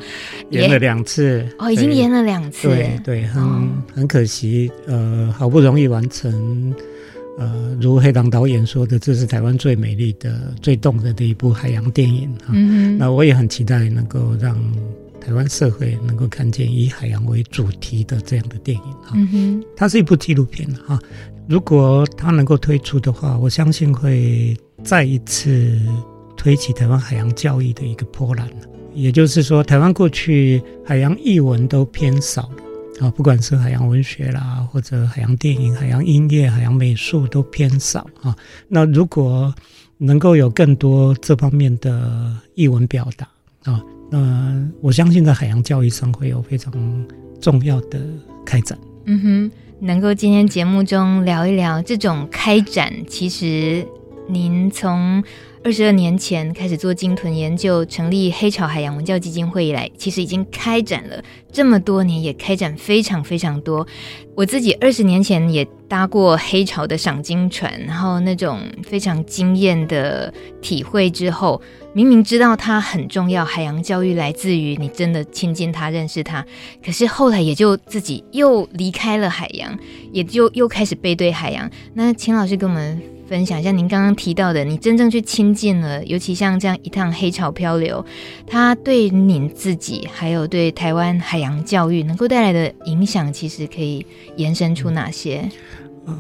[0.51, 1.47] 延了两次。
[1.61, 2.67] 哦，已经延了两次。
[2.67, 4.69] 对对，很、哦、很可惜。
[4.89, 6.75] 呃，好不容易完成。
[7.39, 12.49] 呃，如黑狼导演说的，这是台湾最美丽的、最动人的一部海洋电影哈。
[12.49, 14.61] 嗯、那我也很期待能够让。
[15.25, 20.99] 台湾社会能够看见以海洋为主题的这样的电影啊，嗯、哼它是一部纪录片哈。
[21.49, 25.81] 如果它能够推出的话，我相信会再一次
[26.37, 28.49] 推起台湾海洋教育的一个波澜。
[28.95, 38.37] 也就是说，台湾过去海洋译文都偏少了啊，不管是海洋文学啦，或者海洋电影、海洋音乐、海洋美术都偏少啊。
[38.67, 39.55] 那如果
[39.99, 43.29] 能够有更多这方面的译文表达
[43.71, 43.81] 啊。
[44.13, 46.73] 呃，我相信在海洋教育上会有非常
[47.41, 47.99] 重要的
[48.45, 48.79] 开展。
[49.07, 53.87] 嗯哼，能够今天节目中聊一聊这种开展，其实
[54.29, 55.25] 您从
[55.65, 63.87] 二十二年前开始做鲸豚研究，成立黑潮海洋文教基金会以来，其实已经开展了这么多年，也开展非常非常多。
[64.37, 71.61] 我自己二十年前也搭过黑潮的赏金船，然后那种非常惊艳的体会之后。
[71.93, 76.43] 明明知道它很重要，海洋教育来自于你真的亲近它、认识它，
[76.83, 79.79] 可是后来也就自己又离开了海洋，
[80.11, 81.71] 也就又开始背对海洋。
[81.93, 88.03] 那请老师跟我们分享一下，您刚刚提到的，你真正去亲近了，尤其像这样一趟黑潮漂流，
[88.47, 95.47] 它对您自己还有对台湾海洋教育能够带来的影响，其实可以延伸出哪些？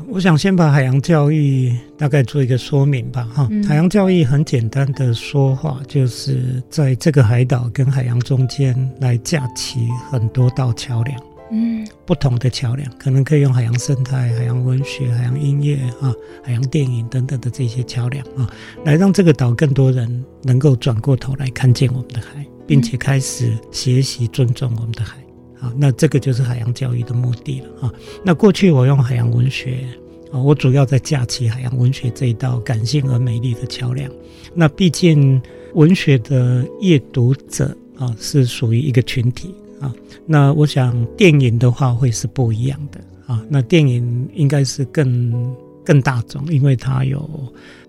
[0.08, 3.64] 我想先把海洋教育大概做一个说明吧，哈、嗯。
[3.64, 16.12] 海洋教育很简单的说法，就是在这个海岛跟海洋中间来架起很多道桥梁，嗯，不同的桥梁，可能可以用海洋生态、海洋文学、海洋音乐啊、
[16.44, 18.48] 海洋电影等等的这些桥梁啊，
[18.84, 25.21] 来让这个岛更多人能够转过头来看见我们的海，并且开始学习尊重我们的海。
[25.62, 27.94] 啊，那这个就是海洋教育的目的了啊。
[28.24, 29.86] 那过去我用海洋文学
[30.32, 34.10] 啊，我主要在架起海洋文学这一道感性而美丽的桥梁。
[34.56, 35.40] 那毕竟
[35.74, 39.94] 文学的阅读者啊是属于一个群体啊。
[40.26, 43.00] 那我想电影的话会是不一样的
[43.32, 43.40] 啊。
[43.48, 47.30] 那电影应该是更更大众，因为它有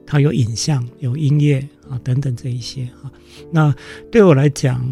[0.05, 1.59] 它有影像、有音乐
[1.89, 3.11] 啊等等这一些啊。
[3.51, 3.73] 那
[4.11, 4.87] 对我来讲，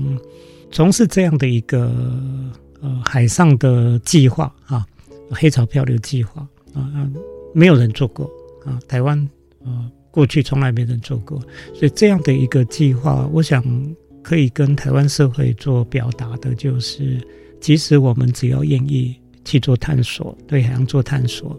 [0.72, 1.94] 从事这样的一个。
[2.82, 4.84] 呃，海上的计划啊，
[5.30, 6.42] 黑潮漂流计划
[6.74, 7.08] 啊，
[7.54, 8.26] 没有人做过
[8.66, 9.30] 啊，台湾
[9.64, 11.40] 呃过去从来没人做过，
[11.76, 13.64] 所以这样的一个计划，我想
[14.24, 17.22] 可以跟台湾社会做表达的，就是
[17.60, 19.16] 其实我们只要愿意
[19.46, 21.56] 去做探索，对海洋做探索，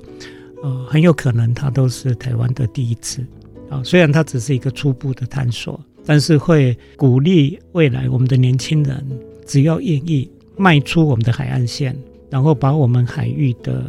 [0.60, 3.24] 呃，很有可能它都是台湾的第一次
[3.70, 9.06] 啊，虽然它只是一个初步的探索，但是会鼓励未来我们的年轻人，
[9.46, 10.28] 只要愿意。
[10.56, 11.96] 迈出我们的海岸线，
[12.30, 13.84] 然后把我们海域的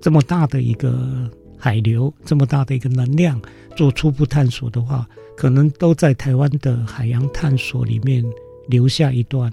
[0.00, 3.40] 这么大的一个海流，这么大的一个能量
[3.76, 8.24] 做初步探索的话，可能都在台湾的海洋探索里面
[8.68, 9.50] 留下一段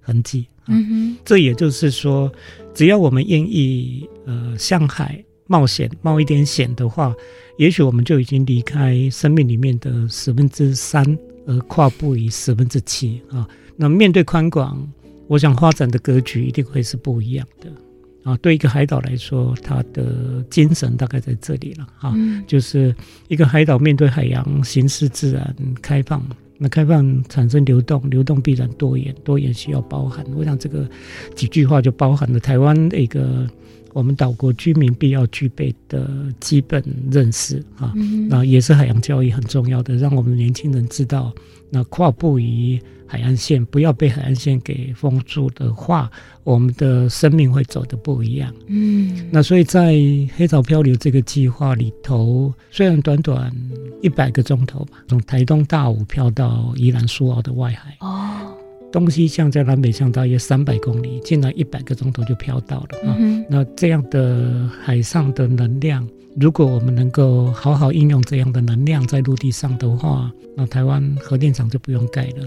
[0.00, 0.46] 痕迹。
[0.66, 2.30] 嗯哼，这也就是说，
[2.74, 7.14] 只要我们愿意呃向海冒险冒一点险的话，
[7.56, 13.48] 也许我们就已经离开生命里面的十分之三，而跨步于十分之七啊。
[13.76, 14.88] 那面对宽广。
[15.32, 17.72] 我想发展的格局一定会是不一样的
[18.22, 18.36] 啊！
[18.42, 22.94] 对一个海岛来说，它的精神大概在这里了啊，嗯、就是
[23.28, 26.22] 一个海岛面对海洋，形式自然开放，
[26.58, 30.22] 那开放产生流动，流动必然多元，多元需要包含。
[30.36, 30.86] 我想这个
[31.34, 33.48] 几句话就包含了台湾的一个
[33.94, 41.32] 我们岛国居民必要具备的基本认识啊，嗯、那也是海洋教育很重要的，让我们年轻人知道，
[41.70, 42.78] 那跨步于
[43.12, 46.10] 海岸线，不要被海岸线给封住的话，
[46.44, 48.50] 我们的生命会走得不一样。
[48.68, 49.92] 嗯，那所以在
[50.34, 53.54] 黑潮漂流这个计划里头，虽然短短
[54.00, 57.94] 一百个钟头吧，从台东大武漂到宜兰苏澳的外海。
[58.00, 58.56] 哦。
[58.90, 63.16] 东西向在南北向大约三百公里，竟然一百个钟头就漂到了啊！
[63.18, 66.06] 嗯、那这样的海上的能量，
[66.40, 72.46] 如果我们能够好好应用这样的能量在陆地上的话，那台湾核电厂就不用盖了，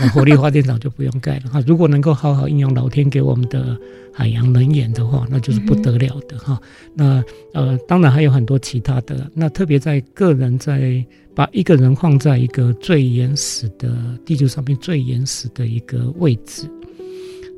[0.00, 1.62] 那火力发电厂就不用盖了哈。
[1.66, 3.78] 如果能够好好应用老天给我们的
[4.12, 6.60] 海洋能源的话，那就是不得了的哈。
[6.94, 11.04] 那呃，当然还有很多其他的，那特别在个人在。
[11.32, 16.68] 把一个人放在一个最原始的地球上面最原始的一个位置，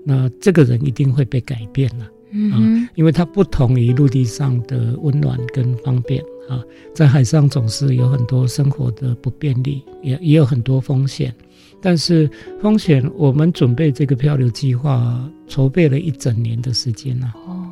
[0.05, 6.61] 那这个人一定会被改变了，嗯、啊，因为它不同于陆地上的温暖跟方便啊，
[6.95, 11.35] 在海上总是有很多生活的不便利，也也有很多风险。
[11.81, 17.33] 但是风险，我们准备这个漂流计划筹备了一整年的时间呢。
[17.47, 17.69] 哦，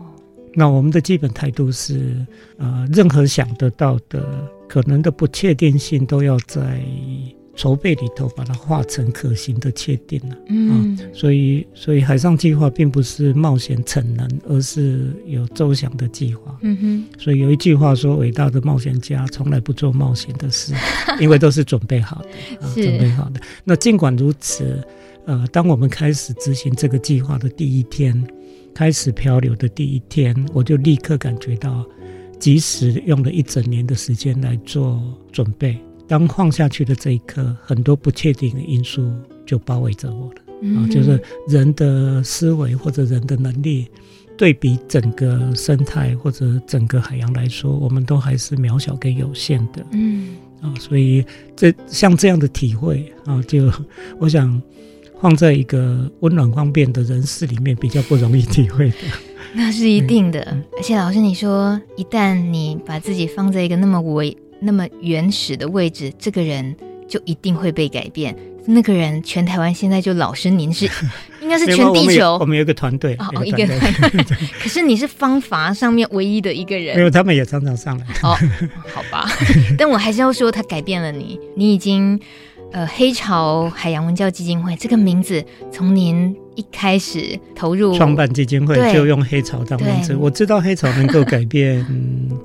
[0.54, 2.24] 那我们的基本态度是，
[2.58, 4.48] 呃，任何想得到的。
[4.70, 6.80] 可能的不确定性都要在
[7.60, 10.36] 筹备里头把它化成可行的确定了。
[10.48, 16.56] 嗯，啊，所以所以海上计划并不是冒险逞能，而是有周详的计划。
[16.62, 20.72] 嗯哼，所以有一句话说，伟大的冒险家从来不做冒险的事，
[21.20, 23.38] 因为都是准备好的，啊，准备好的。
[23.62, 24.82] 那尽管如此，
[25.26, 28.26] 呃，当我们开始执行这个计划的第一天，
[28.74, 31.84] 开始漂流的第一天，我就立刻感觉到。
[32.38, 34.98] 即使用了一整年的时间来做
[35.30, 35.76] 准备，
[36.10, 39.08] 当放下去的这一刻，很多不确定的因素
[39.46, 40.40] 就包围着我了。
[40.60, 43.86] 嗯、啊，就是人的思维或者人的能力，
[44.36, 49.86] 对比整个生态或者整个海洋来说，我们都还是渺小跟有限的。
[49.92, 53.72] 嗯，啊，所以这像这样的体会啊，就
[54.18, 54.60] 我想
[55.20, 58.96] 放在一个温暖方便的人世里面，比较不容易体会的。
[59.54, 60.40] 那是一定的，
[60.76, 66.74] 而且老师你说，一旦你把自己放在一个那么微、那么原始的位置，这个人
[67.08, 68.36] 就一定会被改变。
[68.66, 70.88] 那个人，全台湾现在就老师您是，
[71.40, 72.36] 应该是全地球。
[72.38, 74.36] 我们有一个团队哦，一个团队。
[74.62, 76.94] 可是你是方法上面唯一的一个人。
[76.94, 78.04] 没有，他们也常常上来。
[78.22, 78.36] 哦，
[78.94, 79.26] 好吧，
[79.78, 82.20] 但我还是要说，他改变了你，你已经。
[82.72, 90.14] 呃，黑潮海洋文教基金会这个名字，从您一开始投入创办基金会就用黑潮当名字。
[90.14, 91.84] 我知道黑潮能够改变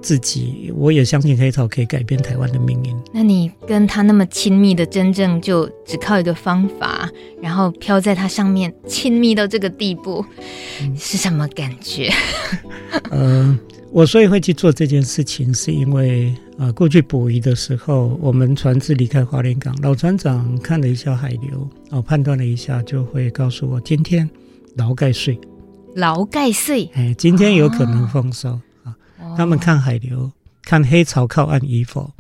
[0.01, 2.95] 自己，我也相信黑潮可以改变台湾的命运。
[3.13, 7.07] 那你跟他那么亲密的，真正就只靠一个方法，
[7.39, 10.25] 然后飘在他上面，亲密到这个地步，
[10.81, 12.09] 嗯、是什么感觉？
[13.11, 13.59] 呃。
[13.91, 24.29] 我所以会去做这件事情，是因为啊、呃，过去捕鱼的时候，我们船只离开华莲港，老船长看了一下海流，哦，判断了一下，就会告诉我，今天
[24.75, 25.39] 劳盖岁，
[25.95, 28.93] 劳盖岁，哎，今天有可能丰收啊。
[29.37, 30.29] 他们看海流，
[30.63, 32.11] 看黑潮靠岸与否，哦、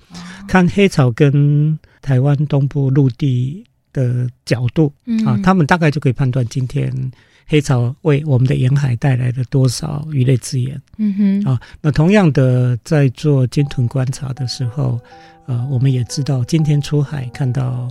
[0.47, 7.11] 看黑潮跟台湾东部陆地的角度、嗯、啊，他们大概就可以判断今天。
[7.47, 10.81] 黑潮为我们的沿海带来了多少鱼类资源？
[10.97, 14.99] 嗯哼，啊，那同样的，在做鲸豚观察的时候，
[15.45, 17.87] 呃，我们也知道，今天出海看到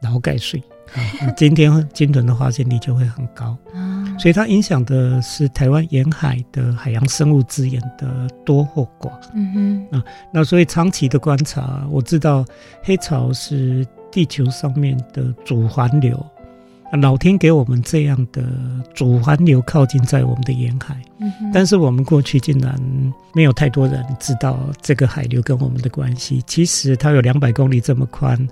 [0.00, 0.62] 劳改水
[0.94, 9.10] 啊， 今天鲸豚的发现率就会很高啊，所以它影响的是台湾沿海的海洋生物资源的多或寡。
[9.34, 12.42] 嗯哼，啊，那所以长期的观察，我知道
[12.82, 16.24] 黑潮是地球上面的主环流。
[16.92, 18.42] 老天给我们这样的
[18.94, 22.80] 主环流靠近在我们的沿海，嗯、但是我们过去竟然
[23.34, 26.40] 没有太多人知道这个海流跟我们的关系。
[26.46, 28.48] 其实它有两百公里这么宽，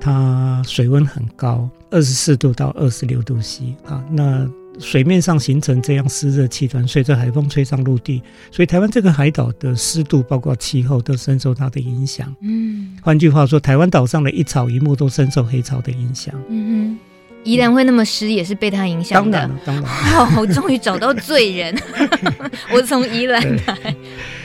[0.00, 4.04] 它水温很高，二十四度到二十六度 C 啊。
[4.10, 4.44] 那
[4.80, 12.34] 水面上形成这样湿热气团，随着海风吹上陆地，所以台湾这个海岛的湿度包括气候都深受它的影响。
[12.40, 16.34] 嗯，换句话说，台湾岛上的一草一木都深受黑潮的影响。
[16.48, 17.13] 嗯哼。
[17.44, 19.48] 依然会那么湿，也是被他影响的。
[19.66, 21.76] 哦，我终于找到罪人。
[22.72, 23.94] 我从宜兰来，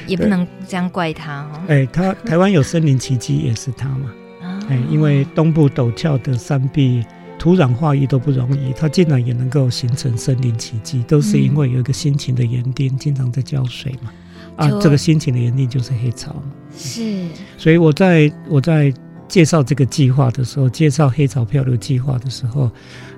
[0.05, 1.61] 也不能这样怪他哦。
[1.69, 4.11] 哎，他台湾有森林奇迹，也是他嘛。
[4.41, 4.59] 啊。
[4.69, 7.03] 哎，因为东部陡峭的山壁，
[7.39, 14.11] 土壤化育都不容易，它竟然也能够形成森林奇迹，都是因为有一个辛勤的园丁经常在浇水嘛。
[14.57, 16.35] 啊，这个辛勤的园丁就是黑潮。
[16.77, 17.25] 是。
[17.57, 18.93] 所以我在我在。
[19.29, 22.69] 介绍这个计划的时候，介绍黑潮漂流计划的时候，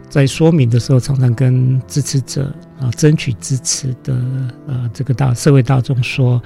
[0.10, 4.14] 在说明的时候，常常跟支持者啊，争取支持的
[4.68, 6.40] 呃这个大社会大众说，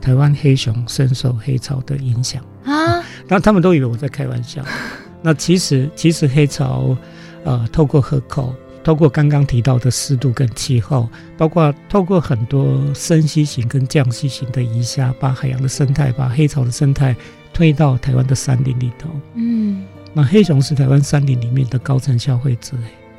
[0.00, 2.94] 台湾黑熊深受黑潮的影响啊，
[3.28, 4.64] 然后他们都以为我在开玩笑。
[5.22, 6.96] 那其实其实黑潮
[7.44, 8.52] 呃透过河口。
[8.82, 11.06] 透过刚刚提到的湿度跟气候，
[11.36, 17.14] 包括透过很多深吸型跟降吸型的鱼虾，把海洋的生态，把黑潮的生态
[17.52, 19.08] 推到台湾的山林里头。
[19.34, 22.76] 嗯，那黑熊是台湾山林里面的高层消费者，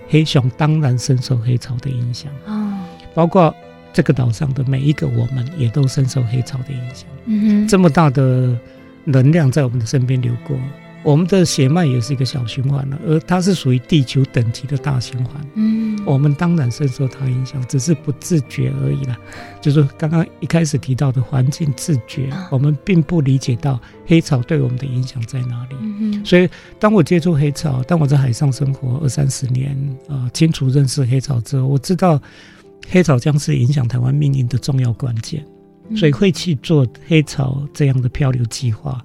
[0.10, 2.32] 黑熊当然深受黑潮的影响。
[2.46, 2.80] 哦，
[3.14, 3.54] 包括
[3.94, 7.08] 这个岛上的每一个我们，也都深受黑潮的影响。
[7.26, 8.58] 嗯哼，这么大的
[9.06, 10.58] 能量在我们的身边流过。
[11.04, 15.42] 我们的血脉也是一个小循环了，而它是属于地球等级的大循环。
[15.56, 19.18] 嗯，我们当然深受它影响，只是不自觉而已啦。
[19.60, 25.76] 就是刚刚一开始提到的环境自觉，我们并不理解到黑潮对我们的影响在哪里。
[25.82, 26.48] 嗯，所以
[26.80, 29.76] 当我接触黑潮，当我在海上生活二三十年，
[30.08, 32.22] 啊、呃，清楚认识黑潮之后，我知道
[32.90, 35.44] 黑潮将是影响台湾命运的重要关键，
[35.96, 39.04] 所以会去做黑潮这样的漂流计划。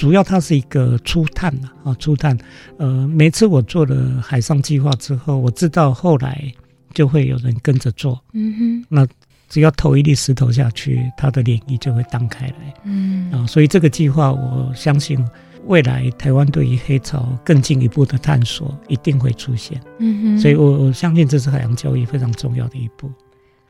[0.00, 2.34] 主要它是一个初探啊，初探。
[2.78, 6.50] 呃，每次我做了海上计划之后，我知道后来
[6.94, 8.18] 就会有人跟着做。
[8.32, 8.86] 嗯哼。
[8.88, 9.06] 那
[9.50, 12.74] 只要投一粒石头下去，它的涟漪就会荡开来。
[12.84, 13.30] 嗯。
[13.30, 15.22] 啊，所以这个计划，我相信
[15.66, 19.78] 未来台湾对于黑潮更进一步的探索一定会出现。
[19.98, 20.38] 嗯哼。
[20.40, 23.12] 所以我我相信这是海洋教育非常重要的一步。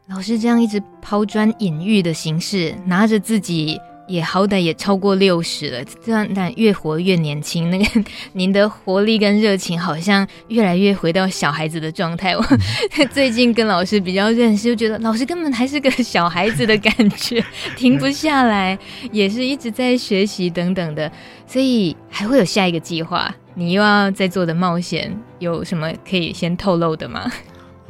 [0.06, 3.80] 老师这样一直抛砖引玉的形式，拿着自己。
[4.10, 7.70] 也好歹也超过六十了，这样但越活越年轻。
[7.70, 12.36] 那个您的活力跟热情，好像越来越回到小孩子的状态。
[12.36, 12.44] 我
[13.12, 17.42] 最近跟老师比较认识，就觉得老师根本还是个小孩子的感觉，
[17.76, 18.76] 停不下来，
[19.12, 21.10] 也是一直在学习等等的。
[21.46, 27.30] 所以还会有下一个计划，你又要再做的冒险，有什么可以先透露的吗？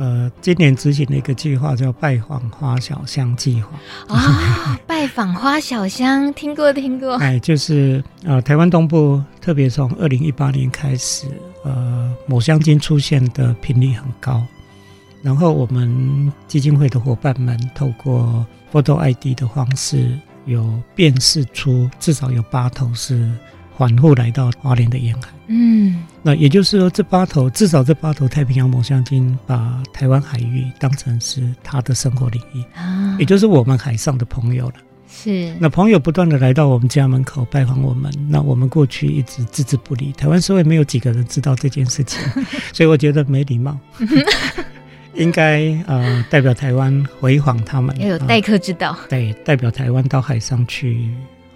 [0.01, 3.79] 呃，今年执行的一个计划叫“拜访花小香计划”
[4.09, 7.17] 啊、哦， 拜访花小香，听过听过。
[7.17, 11.27] 哎，就是呃，台湾东部特别从二零一八年开始，
[11.65, 14.43] 呃，抹香鲸出现的频率很高。
[15.21, 23.31] 然后我们基金会的伙伴们透过 Photo ID 的方式，有辨识出至少有八头是。
[23.81, 34.75] 反复来到华莲的沿海，嗯，那也就是说，这八头至少这八头太平洋抹香鲸把台湾海域当成是它的生活领域啊，也就是我们海上的朋友了。
[35.09, 40.13] 是，那朋友不断的来到我们家门口拜访我们，那我们过去一直置之不理。
[40.13, 42.21] 台湾社会没有几个人知道这件事情，
[42.75, 43.75] 所以我觉得没礼貌，
[45.15, 51.09] 应该呃代表台湾回访他们，要有待客之道，呃，对，代表台湾到海上去。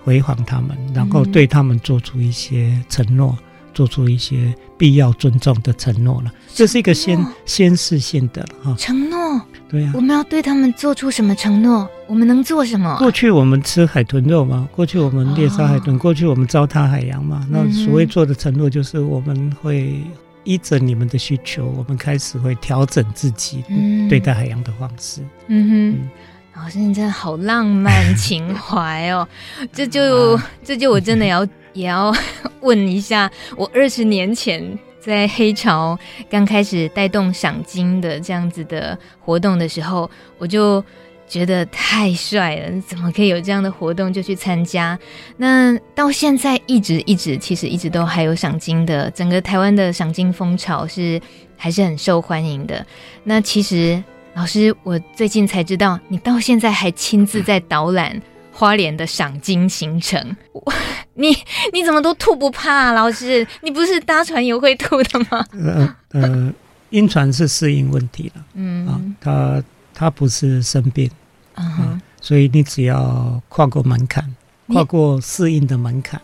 [0.04, 6.32] 回访他们，然后对他们做出一些承诺，嗯、做出一些必要尊重的承诺了。
[6.54, 9.40] 这是一个先先示性的哈承诺。
[9.68, 11.88] 对呀、啊，我们要对他们做出什么承诺？
[12.06, 12.96] 我们能做什么？
[12.98, 17.44] 过去我们吃海豚肉嘛，过去我们猎杀海豚，哦、过去我们糟蹋海洋嘛。
[17.50, 20.04] 那所谓做的承诺，就是我们会
[20.44, 23.64] 依着你们的需求，我们开始会调整自己
[24.08, 25.22] 对待海洋的方式。
[25.48, 25.90] 嗯哼。
[25.90, 26.08] 嗯
[26.56, 29.26] 老师，你真的好浪漫情怀哦！
[29.72, 32.14] 这就这就我真的要也要
[32.62, 35.98] 问一下，我二十年前在黑潮
[36.30, 40.82] 刚开始带动赏金的这样子的活动的时候，我就
[41.26, 44.96] 觉得太帅了，怎么可以有这样的活动就去参加？
[45.36, 51.20] 那到现在一直一直，其实一直都还有赏金的，整个台湾的赏金风潮是
[51.56, 52.86] 还是很受欢迎的。
[53.24, 54.00] 那其实。
[54.34, 58.20] 老师，我最近才知道，你到现在还亲自在导览
[58.52, 60.36] 花莲的赏金行程。
[61.14, 61.28] 你
[61.72, 62.92] 你怎么都吐不怕啊？
[62.92, 65.46] 老师，你不是搭船也会吐的吗？
[65.52, 66.52] 呃呃，
[66.90, 68.44] 晕船是适应问题了。
[68.54, 69.62] 嗯啊，他
[69.94, 71.08] 他不是生病
[71.54, 74.28] 啊，嗯，所以你只要跨过门槛，
[74.72, 76.20] 跨过适应的门槛，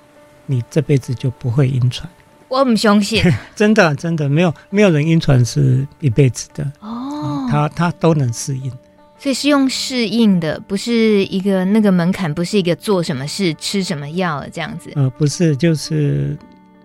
[0.47, 2.11] 你这辈子就不会晕船。
[2.49, 3.23] 我不相信，
[3.55, 7.10] 真的真的没有没有人晕船是一辈子的哦，
[7.51, 8.71] 他他都能适应，
[9.18, 14.91] 所以是用适应的，不是一个那个门槛，不是一个做什么事吃什么药这样子。
[14.95, 16.37] 呃，不是，就是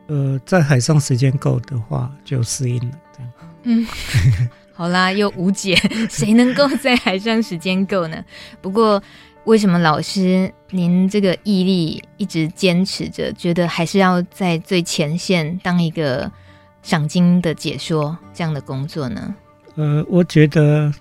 [0.08, 3.32] 呃，在海上时间够的话就适应了这样。
[3.64, 3.88] 嗯，
[4.74, 5.76] 好啦，又无解，
[6.10, 8.24] 谁能够在海上时间够呢？
[8.62, 9.02] 不过。
[9.46, 16.32] 为什么老师您这个毅力一直坚持着，觉得还是要在最前线当一个
[16.82, 19.36] 赏金的解说这样的工作呢？
[19.76, 20.92] 呃，我觉得，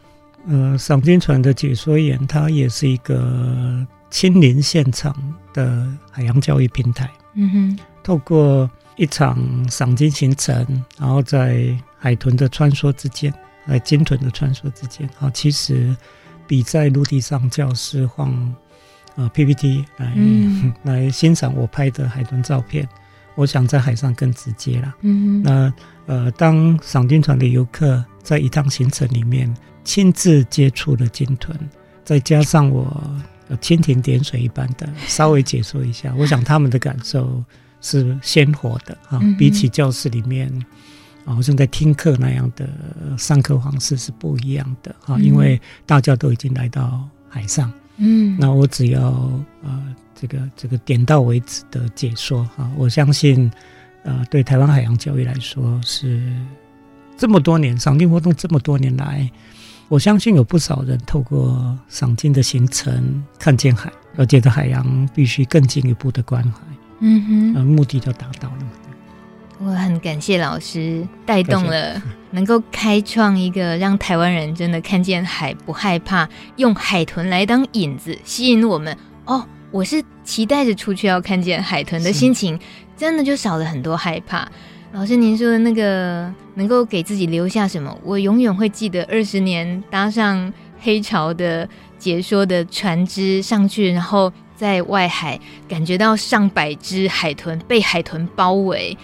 [0.46, 5.14] 呃，赏金船的解说员他也是一个亲临现场
[5.52, 7.10] 的海洋教育平台。
[7.34, 13.32] 嗯哼，透过一场赏金行程，然后在海豚的穿梭之间，
[13.66, 15.96] 在鲸豚的穿梭之间，啊，其实
[16.46, 18.30] 比在陆地上教师放
[19.16, 22.88] 啊 PPT 来、嗯、 来欣赏我拍的海豚照片，
[23.34, 24.94] 我想在海上更直接了。
[25.02, 25.72] 嗯，那
[26.06, 29.52] 呃，当赏鲸船的游客在一趟行程里面
[29.84, 31.54] 亲自接触了鲸豚，
[32.04, 33.02] 再加上我
[33.60, 37.42] 蜻蜓点水一般的 稍微解说一下，我想他们的感受。
[37.86, 40.50] 是鲜活的啊，比起教室里面
[41.26, 42.66] 啊，好像在听课那样的
[43.18, 49.02] 上课方式是不一样的啊，因为大家都已经来到海上，嗯，那我只要
[49.62, 53.50] 呃这个这个点到为止的解说啊，我相信
[54.02, 56.32] 呃对台湾海洋教育来说是
[57.16, 59.30] 这么多年赏金活动这么多年来，
[59.88, 66.60] 我相信有不少人透过赏金的行程看见海，而觉得海洋必须更进一步的关怀。
[67.00, 68.58] 嗯哼，目的就达到了。
[69.60, 72.02] 我很感谢老师带动了，
[72.32, 78.96] 能够开创一个让台湾人真的看见海不害怕，用海豚来当引子吸引我们。
[79.26, 82.58] 哦，我是期待着出去要看见海豚的心情，
[82.96, 84.46] 真的就少了很多害怕。
[84.92, 87.96] 老师，您说的那个能够给自己留下什么？
[88.02, 94.32] 我永远会记得二十年搭上黑潮的解说的船只上去，然后。
[94.56, 95.38] 在外海
[95.68, 98.96] 感觉到上百只海豚被海豚包围，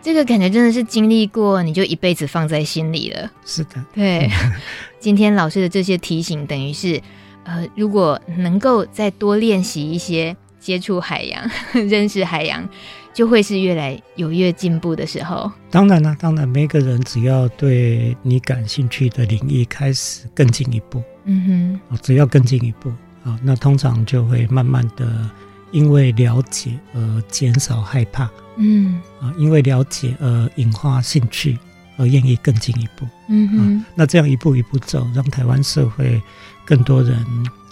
[0.00, 3.30] 这个感觉真的是经历过，你就一辈子放在心里了。
[3.44, 4.28] 是的，对。
[5.00, 7.00] 今天老师的这些提醒，等于是，
[7.44, 11.50] 呃，如果能够再多练习一些接触海洋、
[11.88, 12.68] 认识海洋，
[13.14, 15.50] 就会是越来有越进步的时候。
[15.70, 22.92] 当然了，当然，每个人只要对你感兴趣的领域开始更进一步，嗯哼，只要更进一步。
[23.24, 25.28] 啊，那通常就会慢慢的
[25.70, 31.58] 因为了解而减少害怕，嗯，啊，因为了解而引发兴趣，
[31.98, 36.22] 而愿意更进一步，嗯哼，那这样一步一步走，让台湾社会
[36.64, 37.18] 更多人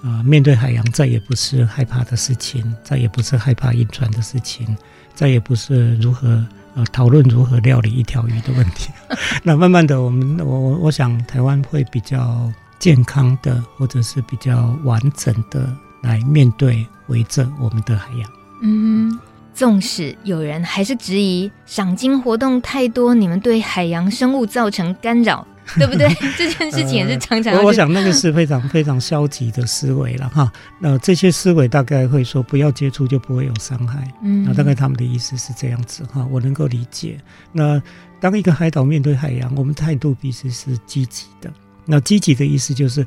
[0.02, 4.76] 啊，面对海洋再也不是害怕的事情，再也不是害怕晕船的事情，
[5.14, 6.44] 再也不是如何
[6.74, 8.90] 呃讨论如何料理一条鱼的问题。
[9.42, 12.52] 那慢慢的，我们我我我想台湾会比较。
[12.78, 18.30] 健康的，或者是比较完整的来面对围着我们的海洋。
[18.62, 19.18] 嗯，
[19.54, 25.46] 纵使有人还是质疑赏金活动太多，你们对海洋生物造成干扰，
[25.76, 26.08] 对不对？
[26.36, 27.62] 这件事情也是常常、呃。
[27.62, 30.50] 我想那个是非常非常消极的思维了哈。
[30.78, 34.10] 那这些思维大概会说不要接触就不会有伤害。
[34.22, 37.18] 嗯，那大概他们的意思是这样子哈，我能够理解。
[37.52, 37.80] 那
[38.20, 41.50] 当一个海岛面对海洋，我们态度必须是积极的。
[41.86, 43.06] 那积极的意思就是，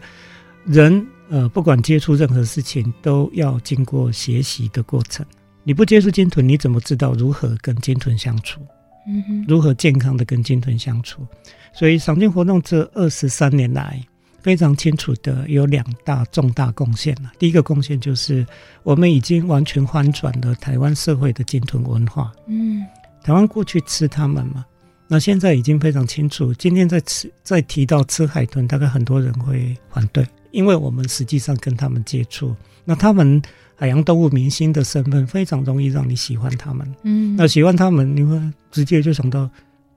[0.65, 5.23] 人呃，不管接触任何事情，都要经过学习的过程。
[5.63, 8.59] 你不接触鲸豚，你怎么知道如何跟鲸豚相处？
[9.07, 11.27] 嗯哼，如何健康的跟鲸豚相处？
[11.73, 14.01] 所以，赏鲸活动这二十三年来，
[14.41, 17.31] 非常清楚的有两大重大贡献了。
[17.37, 18.45] 第一个贡献就是，
[18.83, 22.31] 我们已经完全翻转了台湾社会的鲸豚文化。
[22.47, 22.83] 嗯，
[23.23, 24.65] 台湾过去吃它们嘛。
[25.11, 32.55] 那现在已经非常清楚，今天在吃，在提到吃海豚，大概很多人会反对，因为我们实际上跟他们接触，
[32.85, 33.41] 那他们
[33.75, 36.87] 海洋动物明星的身份非常容易让你喜欢他们。
[37.01, 38.39] 嗯，那喜欢他们，你会
[38.71, 39.49] 直接就想到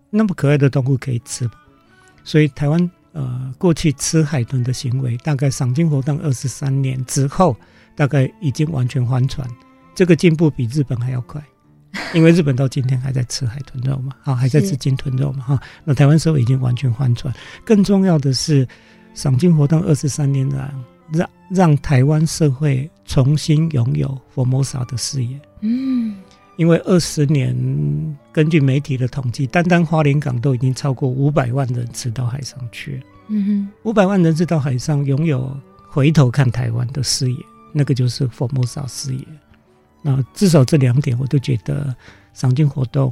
[0.09, 1.47] 那么可爱的动物可以吃。
[2.25, 7.55] 所以台湾呃过去吃海豚的行为，大概赏金活动二十三年之后，
[7.95, 9.47] 大概已经完全翻船，
[9.95, 11.45] 这个进步比日本还要快。
[12.15, 15.61] 因为日本到今天还在吃海豚肉嘛，啊，还在吃鲸豚肉嘛，哈。
[15.85, 17.33] 那台湾社会已经完全翻转。
[17.65, 18.67] 更重要的是，
[19.15, 20.73] 赏鲸活动二十三年来，
[21.13, 25.39] 让让台湾社会重新拥有 Formosa 的视野。
[25.61, 26.17] 嗯，
[26.57, 27.55] 因为二十年，
[28.33, 33.03] 根据媒体的统计，单单花莲港都已经超过五百万人次到海上去。
[33.29, 35.55] 嗯哼，五百万人次到海上，拥有
[35.89, 37.39] 回头看台湾的视野，
[37.73, 39.27] 那个就是 Formosa 视野。
[40.03, 41.95] 那至少这两点，我都觉得
[42.35, 43.09] 赏金活动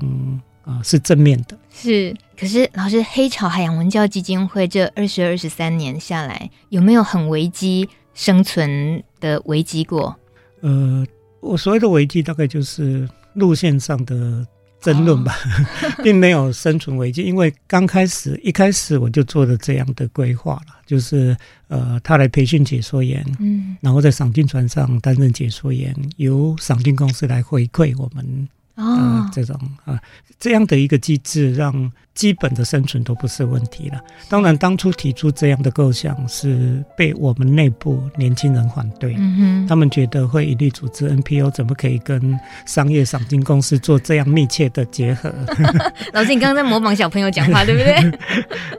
[0.64, 1.56] 啊、呃、是正面的。
[1.70, 10.14] 是，可是老师，黑潮海洋文教基金会这二十二十三年下来，有没有很危机生存的危机过？
[10.60, 11.06] 呃，
[11.40, 14.46] 我所谓的危机，大概就是路线上的。
[14.80, 15.34] 争论吧，
[16.02, 21.36] 并没有生存危机，因为刚开始一开始我就做了这样的规划了，就是
[21.68, 30.00] 呃，他来培训解说员，嗯，然后在赏金船上担任解说员，由赏金公司来回馈我们，哦，这种啊，
[30.38, 34.00] 这样的一个机制，让基本的生存都不是问题了。
[34.28, 45.32] 当然，当初提出这样的构想是被我们内部年轻人反对，嗯哼，他们觉得会一律组织 NPO 怎么可以跟商业赏金公司做这样密切的结合？
[46.14, 48.18] 老师，你刚刚在模仿小朋友讲话， 对不对？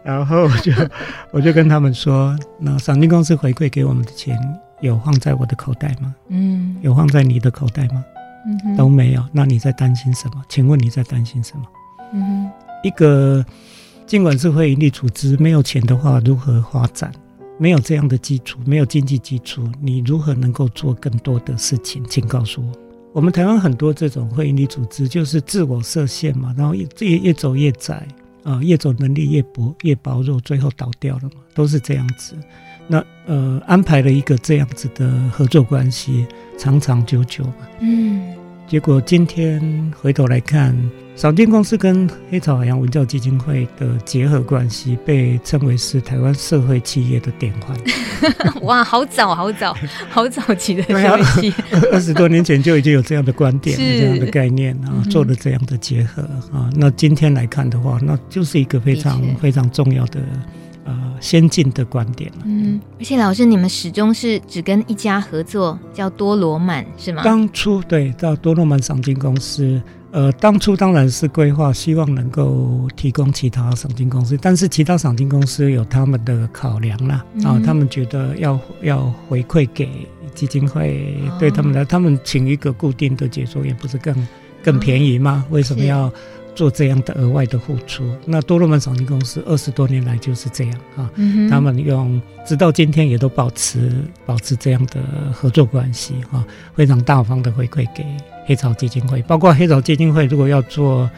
[0.03, 0.71] 然后我就
[1.31, 4.35] 我就跟他们说，那赏金公司回馈给我们的钱
[4.81, 6.15] 有放在我的口袋吗？
[6.29, 8.03] 嗯，有放在你的口袋吗？
[8.45, 9.25] 嗯，都没有。
[9.31, 10.43] 那你在担心什么？
[10.49, 11.63] 请问你在担心什么？
[12.13, 12.51] 嗯哼，
[12.83, 13.45] 一个
[14.05, 17.11] 尽管是非营利组织，没有钱的话如何发展？
[17.57, 22.03] 没有这样的基础，没有经济基础，你如何能够做更多的事情？
[22.09, 22.71] 请告诉我。
[23.13, 28.07] 我们台湾很多这种非营利组织，就是自我设限嘛，然后越越越走越窄
[28.43, 32.35] 啊，越走能力越薄越薄弱，最后倒掉了嘛，都是这样子。
[32.87, 36.25] 那呃，安排了一个这样子的合作关系，
[36.57, 37.53] 长长久久嘛。
[37.79, 38.33] 嗯。
[38.67, 40.73] 结果今天回头来看，
[41.17, 47.77] 赏金公司跟黑潮海洋文教基金会的结合关系，被称为是台湾社会企业的典范。
[48.63, 49.75] 哇，好早好早
[50.09, 51.53] 好早期的社会企业，
[51.91, 56.21] 二十多年前就已经有这样的观点、这样的概念啊，做了这样的结合
[56.53, 56.69] 啊。
[56.73, 60.21] 那今天来看的话，那就是一个非常非常重要的。
[60.83, 62.31] 呃，先进的观点。
[62.43, 67.21] 嗯，而且老师，你们始终是只跟一家合作，叫多罗曼，是吗？
[67.23, 69.79] 当初对，到多罗曼赏金公司，
[70.09, 84.27] 呃，当初当然是规划，希望能够提供其他赏金公司，但是其他赏金公司有他们的考量啦，嗯、啊，他们觉得要要回馈给基金会，哦、对他们来，他们请一个固定的解说员不是更
[84.63, 85.45] 更便宜吗？
[85.47, 86.11] 哦、为什么要？
[86.53, 91.49] 做这样的额外的付出，那多罗曼赏金公司二十多年来就是这样啊，嗯、哼。
[91.49, 93.91] 他们用直到今天也都保持
[94.25, 95.01] 保持这样的
[95.33, 96.45] 合作关系啊，
[96.75, 98.05] 非常大方的回馈给
[98.45, 101.09] 黑潮基金会，包括黑潮基金会如果要做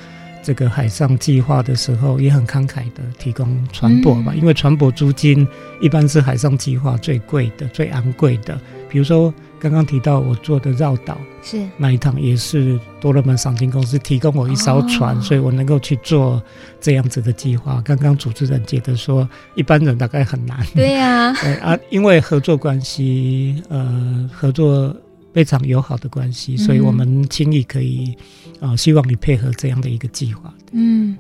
[0.44, 5.48] 这个海上计划的时候，也很慷慨的提供船舶吧，嗯、因为船舶租金
[5.82, 9.34] 一般是海上计划最贵的、最昂贵的，比如说。
[9.64, 16.44] 刚刚提到我做的绕岛是那一趟，也是多罗满赏金公司提供我一艘船，哦、所以我能够去做
[16.82, 17.82] 这样子的计划。
[17.86, 19.26] 刚刚主持人觉得说，
[19.56, 20.60] 一般人大概很难。
[20.76, 24.94] 对呀、啊，对 啊，因为合作关系，呃，合作
[25.34, 28.16] 非常友好的关系，所以我们轻易可以
[28.60, 30.54] 啊、呃，希望你配合这样的一个计划。
[30.72, 31.18] 嗯。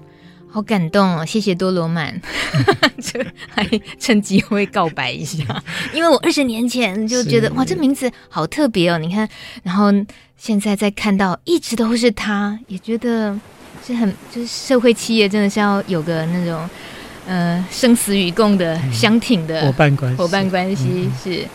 [0.53, 1.25] 好感动哦！
[1.25, 2.13] 谢谢多罗曼，
[3.01, 8.99] 这还趁机会告白一下， 因为我二十年前就觉得哇，这名字好特别哦。
[8.99, 9.27] 你看，
[9.63, 9.91] 然后
[10.37, 13.35] 现在再看到一直都是他，也觉得
[13.83, 16.69] 是很就是社会企业真的是要有个那种
[17.25, 21.47] 呃生死与共的相挺的伙伴关系，伙伴关系、嗯、是。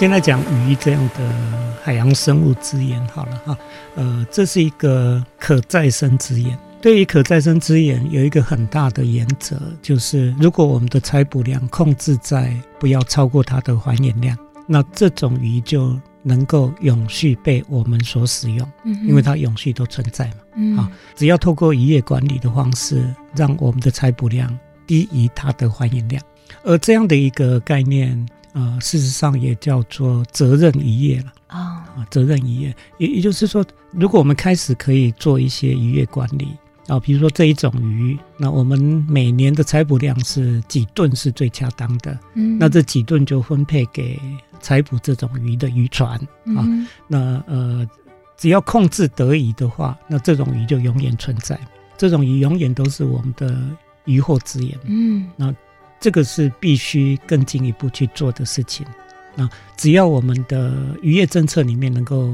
[0.00, 3.58] 现在讲鱼这样的海洋生物资源好了哈，
[3.96, 6.58] 呃，这是一个可再生资源。
[6.80, 14.34] 对于可再生资源，有一个很大的原则，就是如果我们的采捕量控制在不要超过它的还原量，
[14.66, 18.66] 那这种鱼就能够永续被我们所使用，
[19.06, 20.36] 因为它永续都存在嘛。
[20.56, 23.04] 嗯，啊，只要透过渔业管理的方式，
[23.36, 26.24] 让我们的采捕量低于它的还原量，
[26.62, 31.32] 而这样的一个概念，呃，事实上也叫做责任渔业了。
[31.46, 36.48] 啊，责任渔业，也也就是说，如果我们开始可以做一些渔业管理。
[36.86, 44.18] 啊，比如说这一种鱼，那我们每年的采捕量是几吨是最恰当的，嗯，那这几吨就分配给
[44.60, 47.88] 采捕这种鱼的渔船啊，嗯、那呃，
[48.36, 51.56] 只要控制得宜的话，那这种鱼就永远存在，
[51.96, 53.56] 这种鱼永远都是我们的
[54.06, 55.54] 渔获资源，嗯，那
[56.00, 58.86] 这个是必须更进一步去做的事情，
[59.36, 62.32] 那只要我们的渔业政策里面能够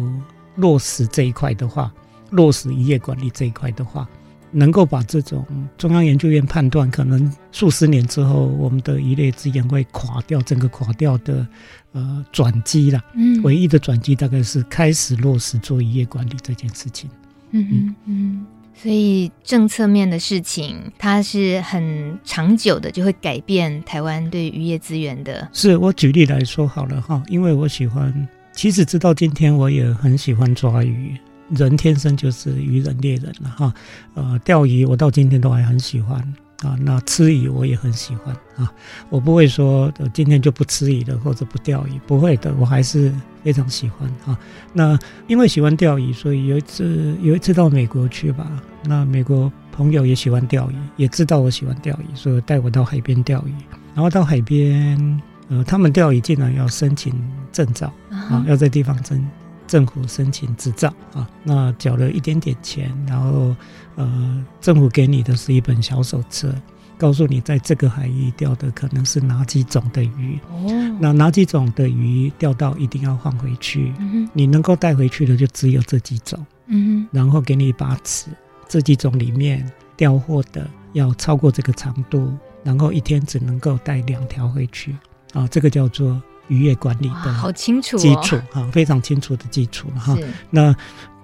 [0.54, 1.92] 落实这一块的话，
[2.30, 4.08] 落实渔业管理这一块的话。
[4.52, 5.44] 能够把这种
[5.76, 11.46] 中央研究院判断，可能数十年之后，我们的鱼类资源会垮掉，整个垮掉的
[11.92, 13.04] 呃转机了。
[13.14, 17.10] 嗯，唯一的转机大概是开始落实做渔业管理这件事情。
[17.50, 18.46] 嗯嗯嗯，
[18.80, 25.48] 所以政策面的事情，它是很长久的，就会改变台湾对渔业资源的。
[25.52, 31.16] 是我举例来说好了哈，因为我喜欢，其实直到今天我也很喜欢抓鱼。
[31.50, 33.72] 人天生就是渔人猎人了哈，
[34.14, 36.18] 呃，钓鱼我到今天都还很喜欢
[36.62, 36.76] 啊。
[36.80, 38.68] 那吃鱼我也很喜欢啊，
[39.10, 43.14] 我不会说今天就不吃鱼了或者不钓鱼，不会的，我还是
[43.46, 44.36] 非常喜欢啊。
[44.72, 48.50] 那因为喜欢钓鱼，所以有一次有一次到美国去吧，
[48.84, 53.54] 那美国朋友也喜欢钓鱼，也知道我喜欢钓鱼，所以带我到海边钓鱼。
[53.94, 57.14] 然后到海边，呃，他们钓鱼竟然要申请
[57.52, 59.24] 证照啊，要在地方政。
[59.68, 63.52] 政府申请执照啊，那缴了一点点钱，然后
[63.96, 66.54] 呃，政府给你的是一本小手册，
[66.98, 78.30] 告诉你在这个海域钓的可能是哪几种的鱼，哦，那哪几种的鱼钓到一定要放回去，嗯，你能够带回去的就只有这几种，嗯，然后给你一把尺，
[78.68, 82.32] 这几种里面钓获的要超过这个长度，
[82.62, 84.96] 然后一天只能够带两条回去，
[85.32, 86.20] 啊，这个叫做。
[86.48, 90.16] 渔业管理的好清楚基础哈，非常清楚的基础哈。
[90.48, 90.72] 那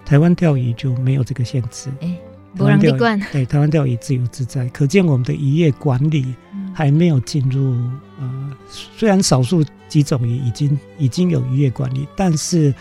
[0.05, 2.19] 台湾钓鱼就没有这个限制，哎，
[2.57, 6.35] 台湾钓 鱼自由自在，可见我们的渔业管理
[6.75, 7.75] 还没有进入。
[8.19, 12.73] 呃，虽然少数几种鱼已经已经有渔业管理，但是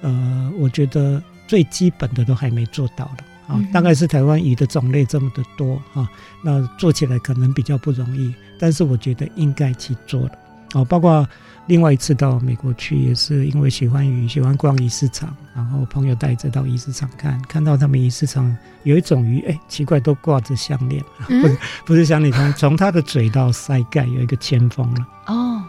[0.00, 3.24] 呃，我觉得最基本的都还没做到的
[3.54, 3.62] 啊。
[3.72, 6.08] 大概是台湾鱼的种类这么的多啊，
[6.42, 10.32] 那做起来可能比较不容易，但是我觉得应该去做了
[10.74, 11.26] 哦，包括。
[11.68, 25.06] 另外一次到美国去，也是因为喜欢鱼，喜欢逛鱼市场，然后朋友带着到鱼市场看，看到他们鱼市场有一种鱼，哎，奇怪，都挂着项链， 不是不是项链，从从它的嘴到鳃盖有一个铅封了。
[25.26, 25.62] 哦，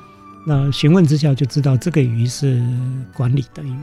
[0.47, 2.64] 那询问之下就知道这个鱼是
[3.14, 3.76] 管理的鱼，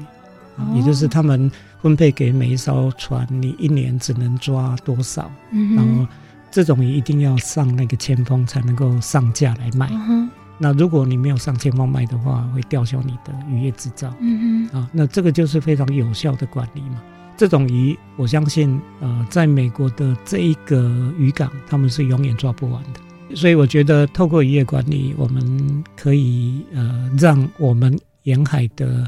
[0.56, 1.52] 哦、也就是他们
[1.82, 6.06] 分配给每一艘船，你一年只能抓多少，嗯、然后
[6.50, 9.90] 这种鱼一定要上那个铅封才能够上架来卖。
[9.92, 14.12] 嗯那如果你没有上铅封卖的话，会吊销你的渔业执照。
[14.20, 17.02] 嗯哼，啊，那这个就是非常有效的管理嘛。
[17.36, 23.36] 这种鱼，我相信，呃，在美国的这一个渔港，他们是永远抓不完的。
[23.36, 29.06] 所以我觉得，透过渔业管理，我们可以呃，让我们沿海的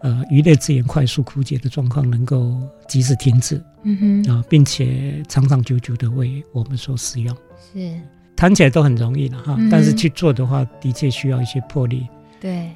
[0.00, 3.58] 呃鱼类资源快速枯竭的状况能够及时停止。
[3.84, 7.34] 嗯哼，啊，并且长长久久的为我们所使用。
[7.72, 7.98] 是。
[8.36, 12.06] 谈起来都很容易了哈，但是去做的话，的确需要一些魄力。
[12.40, 12.70] 对，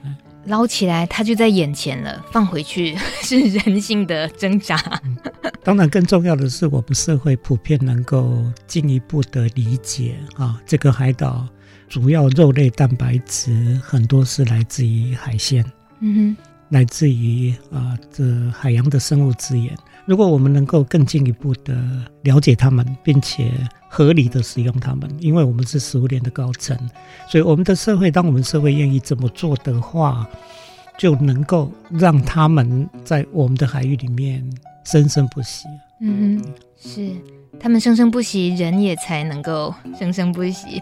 [0.44, 4.76] 捞起来它就在眼前了，放回去 是人性的挣扎。
[5.04, 5.16] 嗯，
[5.64, 11.44] 当然，更重要的是，我们社会普遍能够进一步的理解啊，这个海岛
[11.88, 15.64] 主要肉类蛋白质很多是来自于海鲜，
[15.98, 19.74] 嗯哼，来自于啊这海洋的生物资源。
[20.06, 21.76] 如果我们能够更进一步的
[22.22, 23.50] 了解他们，并且
[23.88, 26.78] 合理的使用他们，因为我们是食物链的高层，
[27.28, 30.24] 所以我们的社会，当我们社会愿意这么做的话，
[30.96, 34.42] 就能够让他们在我们的海域里面
[34.84, 35.66] 生生不息。
[36.00, 36.40] 嗯，
[36.78, 37.10] 是，
[37.58, 40.80] 他们生生不息，人也才能够生生不息。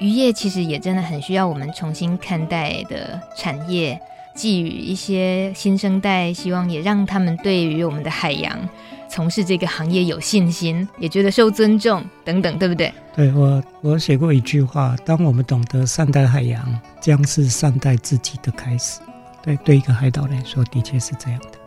[0.00, 3.98] 渔业其实也真的很需要我们重新看待的产业。
[4.40, 8.58] 寄予一些新生代，希望也让他们对于我们的海洋
[9.06, 12.90] 从事这个行业有信心，也觉得受尊重等等，对不对？
[13.14, 19.00] 对，我我写过一句话：当我们懂得善待海洋，将是善待自己的开始。
[19.42, 21.58] 对，对一个海岛来说，的确是这样的。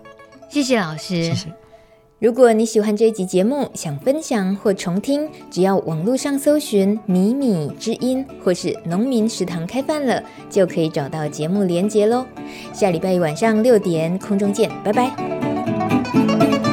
[0.49, 1.26] 谢谢老师。
[1.26, 1.62] 谢谢。
[2.24, 12.26] 如果你喜欢这一集节目，想分享或重听，只要网络上搜寻“米米之音”或是“农民食堂开饭了”，就可以找到节目连结喽。
[12.71, 16.72] 下礼拜一晚上六点空中见，拜拜。